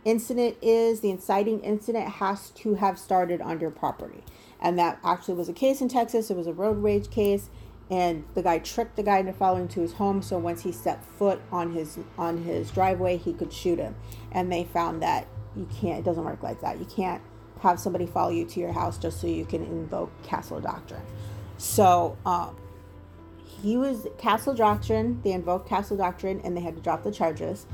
incident 0.06 0.58
is, 0.62 1.02
the 1.02 1.12
inciting 1.12 1.60
incident 1.60 2.10
has 2.10 2.50
to 2.52 2.74
have 2.76 2.98
started 2.98 3.42
on 3.42 3.60
your 3.60 3.70
property, 3.70 4.24
and 4.60 4.80
that 4.80 4.98
actually 5.04 5.36
was 5.36 5.50
a 5.50 5.54
case 5.54 5.82
in 5.82 5.88
Texas. 5.88 6.32
It 6.32 6.38
was 6.38 6.48
a 6.48 6.54
road 6.54 6.82
rage 6.82 7.12
case 7.12 7.50
and 7.90 8.24
the 8.36 8.44
guy 8.44 8.60
tricked 8.60 8.96
the 8.96 9.04
guy 9.04 9.20
into 9.20 9.34
following 9.34 9.68
to 9.70 9.82
his 9.82 9.94
home 9.94 10.22
so 10.22 10.38
once 10.38 10.62
he 10.62 10.72
stepped 10.72 11.04
foot 11.18 11.42
on 11.52 11.74
his 11.74 11.98
on 12.18 12.44
his 12.44 12.70
driveway 12.72 13.18
he 13.18 13.34
could 13.34 13.52
shoot 13.52 13.80
him. 13.80 13.96
And 14.32 14.52
they 14.52 14.66
found 14.66 15.02
that 15.02 15.28
you 15.56 15.68
can't 15.82 16.00
it 16.00 16.06
doesn't 16.06 16.24
work 16.24 16.44
like 16.44 16.62
that. 16.62 16.80
You 16.80 16.86
can't 16.86 17.22
have 17.62 17.80
somebody 17.80 18.06
follow 18.06 18.30
you 18.30 18.46
to 18.46 18.60
your 18.60 18.72
house 18.72 18.98
just 18.98 19.20
so 19.20 19.28
you 19.28 19.46
can 19.46 19.64
invoke 19.64 20.12
castle 20.24 20.62
doctrine. 20.62 21.02
So 21.58 22.18
um, 22.26 22.56
he 23.44 23.76
was 23.76 24.08
castle 24.18 24.54
doctrine 24.54 25.20
they 25.24 25.32
invoked 25.32 25.68
castle 25.68 25.98
doctrine 25.98 26.42
and 26.44 26.56
they 26.56 26.62
had 26.62 26.76
to 26.76 26.82
drop 26.82 27.04
the 27.04 27.12
charges. 27.12 27.66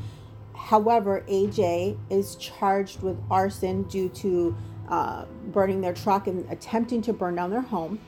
However 0.56 1.26
aj 1.28 1.98
is 2.10 2.38
charged 2.38 3.02
with 3.02 3.18
arson 3.30 3.84
due 3.84 4.08
to 4.10 4.56
uh, 4.88 5.26
burning 5.48 5.82
their 5.82 5.94
truck 5.94 6.28
and 6.28 6.50
attempting 6.50 7.02
to 7.02 7.12
burn 7.12 7.36
down 7.36 7.50
their 7.50 7.62
home 7.62 8.00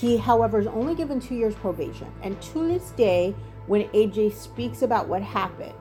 he, 0.00 0.16
however, 0.16 0.58
is 0.58 0.66
only 0.66 0.94
given 0.94 1.20
two 1.20 1.34
years 1.34 1.54
probation. 1.54 2.06
And 2.22 2.40
to 2.42 2.68
this 2.68 2.90
day, 2.90 3.34
when 3.66 3.84
AJ 3.88 4.34
speaks 4.34 4.82
about 4.82 5.08
what 5.08 5.22
happened, 5.22 5.72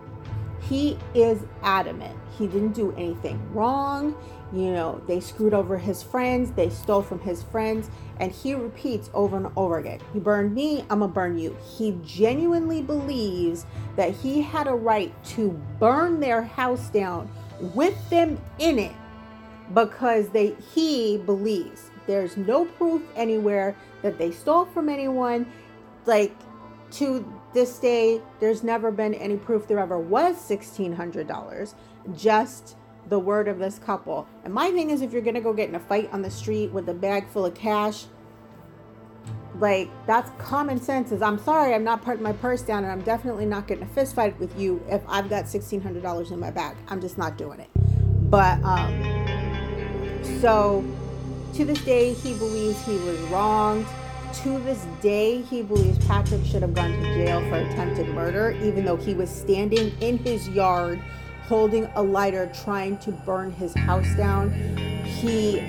he 0.61 0.97
is 1.13 1.43
adamant. 1.61 2.17
He 2.37 2.47
didn't 2.47 2.71
do 2.71 2.93
anything 2.93 3.39
wrong. 3.53 4.15
You 4.53 4.71
know, 4.71 5.01
they 5.07 5.19
screwed 5.19 5.53
over 5.53 5.77
his 5.77 6.01
friends, 6.01 6.51
they 6.51 6.69
stole 6.69 7.01
from 7.01 7.19
his 7.19 7.43
friends, 7.43 7.89
and 8.19 8.31
he 8.31 8.55
repeats 8.55 9.09
over 9.13 9.35
and 9.35 9.47
over 9.57 9.79
again 9.79 9.99
He 10.13 10.19
burned 10.19 10.53
me, 10.53 10.81
I'm 10.89 10.99
gonna 10.99 11.09
burn 11.09 11.37
you. 11.37 11.57
He 11.77 11.99
genuinely 12.05 12.81
believes 12.81 13.65
that 13.97 14.11
he 14.11 14.41
had 14.41 14.67
a 14.67 14.73
right 14.73 15.13
to 15.25 15.49
burn 15.79 16.19
their 16.21 16.41
house 16.41 16.89
down 16.89 17.29
with 17.73 18.09
them 18.09 18.39
in 18.59 18.79
it 18.79 18.95
because 19.73 20.29
they 20.29 20.55
he 20.73 21.17
believes 21.17 21.89
there's 22.07 22.37
no 22.37 22.65
proof 22.65 23.01
anywhere 23.15 23.75
that 24.01 24.17
they 24.17 24.31
stole 24.31 24.65
from 24.65 24.89
anyone. 24.89 25.51
Like 26.05 26.35
to 26.91 27.25
this 27.53 27.79
day, 27.79 28.21
there's 28.39 28.63
never 28.63 28.91
been 28.91 29.13
any 29.15 29.37
proof 29.37 29.67
there 29.67 29.79
ever 29.79 29.99
was 29.99 30.35
$1,600. 30.35 31.73
Just 32.15 32.75
the 33.09 33.19
word 33.19 33.47
of 33.47 33.59
this 33.59 33.79
couple. 33.79 34.27
And 34.43 34.53
my 34.53 34.71
thing 34.71 34.89
is, 34.89 35.01
if 35.01 35.11
you're 35.11 35.21
going 35.21 35.35
to 35.35 35.41
go 35.41 35.53
get 35.53 35.69
in 35.69 35.75
a 35.75 35.79
fight 35.79 36.09
on 36.11 36.21
the 36.21 36.31
street 36.31 36.71
with 36.71 36.87
a 36.89 36.93
bag 36.93 37.27
full 37.29 37.45
of 37.45 37.55
cash, 37.55 38.05
like 39.59 39.89
that's 40.05 40.29
common 40.37 40.81
sense 40.81 41.11
is 41.11 41.21
i'm 41.21 41.39
sorry 41.39 41.73
i'm 41.73 41.83
not 41.83 42.01
putting 42.03 42.21
my 42.21 42.33
purse 42.33 42.61
down 42.61 42.83
and 42.83 42.91
i'm 42.91 43.01
definitely 43.01 43.45
not 43.45 43.67
getting 43.67 43.83
a 43.83 43.87
fist 43.87 44.13
fight 44.13 44.37
with 44.39 44.57
you 44.59 44.83
if 44.89 45.01
i've 45.07 45.29
got 45.29 45.45
$1600 45.45 46.31
in 46.31 46.39
my 46.39 46.51
bag 46.51 46.75
i'm 46.89 46.99
just 46.99 47.17
not 47.17 47.37
doing 47.37 47.59
it 47.59 47.69
but 48.29 48.61
um 48.63 49.01
so 50.41 50.83
to 51.55 51.63
this 51.63 51.81
day, 51.85 52.13
he 52.13 52.33
believes 52.33 52.81
he 52.85 52.97
was 52.97 53.17
wronged. 53.31 53.85
To 54.43 54.59
this 54.59 54.85
day, 55.01 55.41
he 55.41 55.61
believes 55.61 56.05
Patrick 56.05 56.43
should 56.43 56.61
have 56.61 56.73
gone 56.73 56.91
to 56.91 57.01
jail 57.15 57.39
for 57.49 57.55
attempted 57.55 58.09
murder, 58.09 58.51
even 58.61 58.83
though 58.83 58.97
he 58.97 59.13
was 59.13 59.29
standing 59.29 59.93
in 60.01 60.17
his 60.17 60.49
yard 60.49 60.99
holding 61.47 61.85
a 61.95 62.01
lighter 62.01 62.51
trying 62.63 62.97
to 62.97 63.11
burn 63.11 63.51
his 63.51 63.73
house 63.73 64.13
down. 64.17 64.51
He 65.03 65.61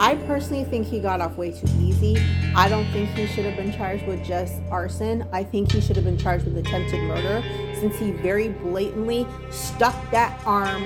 I 0.00 0.16
personally 0.26 0.64
think 0.64 0.88
he 0.88 0.98
got 0.98 1.20
off 1.20 1.36
way 1.36 1.52
too 1.52 1.68
easy. 1.78 2.16
I 2.56 2.68
don't 2.68 2.90
think 2.90 3.10
he 3.10 3.26
should 3.26 3.44
have 3.44 3.56
been 3.56 3.72
charged 3.72 4.04
with 4.06 4.24
just 4.24 4.54
arson. 4.68 5.24
I 5.32 5.44
think 5.44 5.70
he 5.70 5.80
should 5.80 5.94
have 5.94 6.04
been 6.04 6.18
charged 6.18 6.46
with 6.46 6.56
attempted 6.56 7.00
murder 7.02 7.42
since 7.78 7.96
he 7.98 8.10
very 8.10 8.48
blatantly 8.48 9.24
stuck 9.50 9.94
that 10.10 10.40
arm 10.46 10.84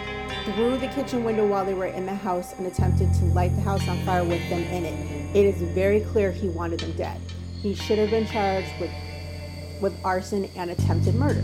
through 0.54 0.78
the 0.78 0.88
kitchen 0.88 1.24
window 1.24 1.46
while 1.46 1.64
they 1.64 1.74
were 1.74 1.86
in 1.86 2.06
the 2.06 2.14
house 2.14 2.52
and 2.54 2.66
attempted 2.66 3.12
to 3.14 3.24
light 3.26 3.54
the 3.56 3.62
house 3.62 3.86
on 3.88 3.98
fire 4.04 4.24
with 4.24 4.40
them 4.48 4.62
in 4.62 4.84
it. 4.84 5.36
It 5.36 5.46
is 5.46 5.60
very 5.72 6.00
clear 6.00 6.30
he 6.30 6.48
wanted 6.48 6.80
them 6.80 6.92
dead. 6.92 7.20
He 7.60 7.74
should 7.74 7.98
have 7.98 8.10
been 8.10 8.26
charged 8.26 8.72
with 8.80 8.90
with 9.80 9.94
arson 10.04 10.48
and 10.56 10.70
attempted 10.70 11.14
murder. 11.14 11.42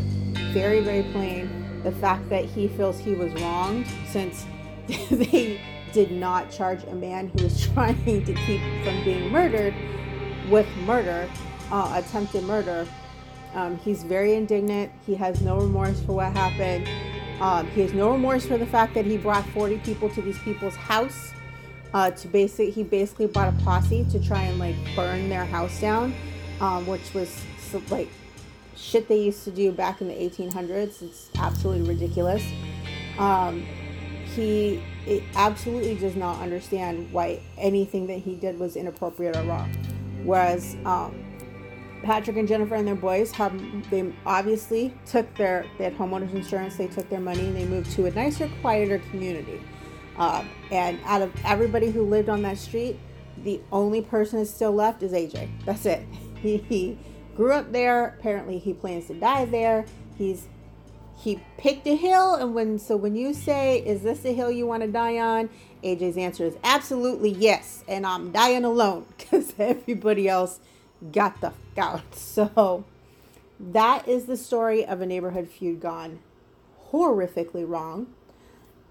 Very, 0.52 0.80
very 0.80 1.04
plain. 1.12 1.82
The 1.82 1.92
fact 1.92 2.28
that 2.30 2.44
he 2.44 2.68
feels 2.68 2.98
he 2.98 3.14
was 3.14 3.32
wronged 3.40 3.86
since 4.08 4.46
they 5.10 5.60
did 5.92 6.10
not 6.10 6.50
charge 6.50 6.82
a 6.84 6.94
man 6.94 7.28
who 7.28 7.44
was 7.44 7.66
trying 7.72 8.24
to 8.24 8.34
keep 8.34 8.60
from 8.84 9.04
being 9.04 9.30
murdered 9.30 9.74
with 10.50 10.66
murder, 10.78 11.30
uh, 11.70 11.92
attempted 12.04 12.42
murder. 12.44 12.86
Um, 13.54 13.78
he's 13.78 14.02
very 14.02 14.34
indignant. 14.34 14.90
He 15.06 15.14
has 15.14 15.40
no 15.40 15.58
remorse 15.58 16.00
for 16.00 16.14
what 16.14 16.32
happened. 16.32 16.88
Um, 17.40 17.66
he 17.68 17.80
has 17.80 17.92
no 17.92 18.12
remorse 18.12 18.46
for 18.46 18.58
the 18.58 18.66
fact 18.66 18.94
that 18.94 19.04
he 19.04 19.16
brought 19.16 19.44
40 19.50 19.78
people 19.78 20.08
to 20.10 20.22
these 20.22 20.38
people's 20.38 20.76
house. 20.76 21.32
Uh, 21.92 22.10
to 22.10 22.28
basically, 22.28 22.70
he 22.70 22.82
basically 22.82 23.26
brought 23.26 23.48
a 23.48 23.56
posse 23.64 24.04
to 24.10 24.18
try 24.18 24.42
and 24.42 24.58
like 24.58 24.74
burn 24.96 25.28
their 25.28 25.44
house 25.44 25.80
down, 25.80 26.14
um, 26.60 26.86
which 26.86 27.14
was 27.14 27.40
like 27.90 28.08
shit 28.76 29.08
they 29.08 29.20
used 29.20 29.44
to 29.44 29.50
do 29.50 29.72
back 29.72 30.00
in 30.00 30.08
the 30.08 30.14
1800s. 30.14 31.02
It's 31.02 31.30
absolutely 31.38 31.88
ridiculous. 31.88 32.44
Um, 33.18 33.64
he 34.34 34.82
absolutely 35.36 35.94
does 35.94 36.16
not 36.16 36.40
understand 36.40 37.12
why 37.12 37.40
anything 37.56 38.06
that 38.08 38.18
he 38.18 38.34
did 38.34 38.58
was 38.58 38.76
inappropriate 38.76 39.36
or 39.36 39.42
wrong. 39.44 39.70
Whereas 40.24 40.76
um, 40.84 41.23
Patrick 42.04 42.36
and 42.36 42.46
Jennifer 42.46 42.74
and 42.74 42.86
their 42.86 42.94
boys 42.94 43.32
have 43.32 43.52
they 43.90 44.12
obviously 44.26 44.94
took 45.06 45.32
their 45.36 45.66
they 45.78 45.84
had 45.84 45.96
homeowners 45.96 46.32
insurance. 46.32 46.76
They 46.76 46.86
took 46.86 47.08
their 47.08 47.20
money 47.20 47.40
and 47.40 47.56
they 47.56 47.64
moved 47.64 47.90
to 47.92 48.06
a 48.06 48.10
nicer, 48.10 48.48
quieter 48.60 48.98
community. 49.10 49.60
Um, 50.16 50.48
and 50.70 51.00
out 51.04 51.22
of 51.22 51.32
everybody 51.44 51.90
who 51.90 52.02
lived 52.04 52.28
on 52.28 52.42
that 52.42 52.58
street, 52.58 52.98
the 53.42 53.60
only 53.72 54.02
person 54.02 54.38
that's 54.38 54.50
still 54.50 54.72
left 54.72 55.02
is 55.02 55.12
AJ. 55.12 55.48
That's 55.64 55.86
it. 55.86 56.06
He, 56.44 56.58
he 56.58 56.98
grew 57.34 57.52
up 57.52 57.72
there. 57.72 58.16
Apparently, 58.18 58.58
he 58.58 58.74
plans 58.74 59.06
to 59.06 59.14
die 59.14 59.46
there. 59.46 59.86
He's 60.18 60.46
he 61.16 61.40
picked 61.56 61.86
a 61.86 61.96
hill 61.96 62.34
and 62.34 62.54
when 62.54 62.78
so 62.78 62.96
when 62.96 63.16
you 63.16 63.32
say 63.32 63.78
is 63.78 64.02
this 64.02 64.20
the 64.20 64.32
hill 64.32 64.50
you 64.50 64.66
want 64.66 64.82
to 64.82 64.88
die 64.88 65.18
on 65.18 65.48
aj's 65.82 66.16
answer 66.18 66.44
is 66.44 66.56
absolutely 66.64 67.30
yes 67.30 67.84
and 67.88 68.04
i'm 68.04 68.30
dying 68.32 68.64
alone 68.64 69.06
because 69.16 69.54
everybody 69.58 70.28
else 70.28 70.58
got 71.12 71.40
the 71.40 71.50
fuck 71.50 71.78
out 71.78 72.14
so 72.14 72.84
that 73.58 74.06
is 74.08 74.26
the 74.26 74.36
story 74.36 74.84
of 74.84 75.00
a 75.00 75.06
neighborhood 75.06 75.48
feud 75.48 75.80
gone 75.80 76.18
horrifically 76.92 77.68
wrong 77.68 78.06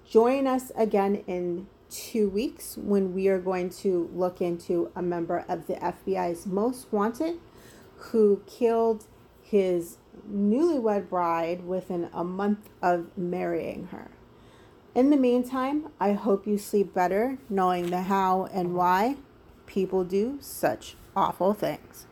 join 0.09 0.47
us 0.47 0.71
again 0.75 1.23
in 1.27 1.67
two 1.89 2.27
weeks 2.29 2.77
when 2.77 3.13
we 3.13 3.27
are 3.27 3.39
going 3.39 3.69
to 3.69 4.09
look 4.13 4.41
into 4.41 4.91
a 4.95 5.01
member 5.01 5.45
of 5.47 5.67
the 5.67 5.75
fbi's 5.75 6.45
most 6.45 6.91
wanted 6.91 7.39
who 7.97 8.41
killed 8.47 9.05
his 9.41 9.97
newlywed 10.29 11.09
bride 11.09 11.65
within 11.65 12.09
a 12.13 12.23
month 12.23 12.69
of 12.81 13.17
marrying 13.17 13.87
her. 13.87 14.11
In 14.95 15.09
the 15.09 15.17
meantime, 15.17 15.89
I 15.99 16.13
hope 16.13 16.45
you 16.45 16.57
sleep 16.57 16.93
better 16.93 17.37
knowing 17.49 17.89
the 17.89 18.03
how 18.03 18.45
and 18.53 18.75
why 18.75 19.17
people 19.65 20.03
do 20.03 20.37
such 20.39 20.95
awful 21.15 21.53
things. 21.53 22.07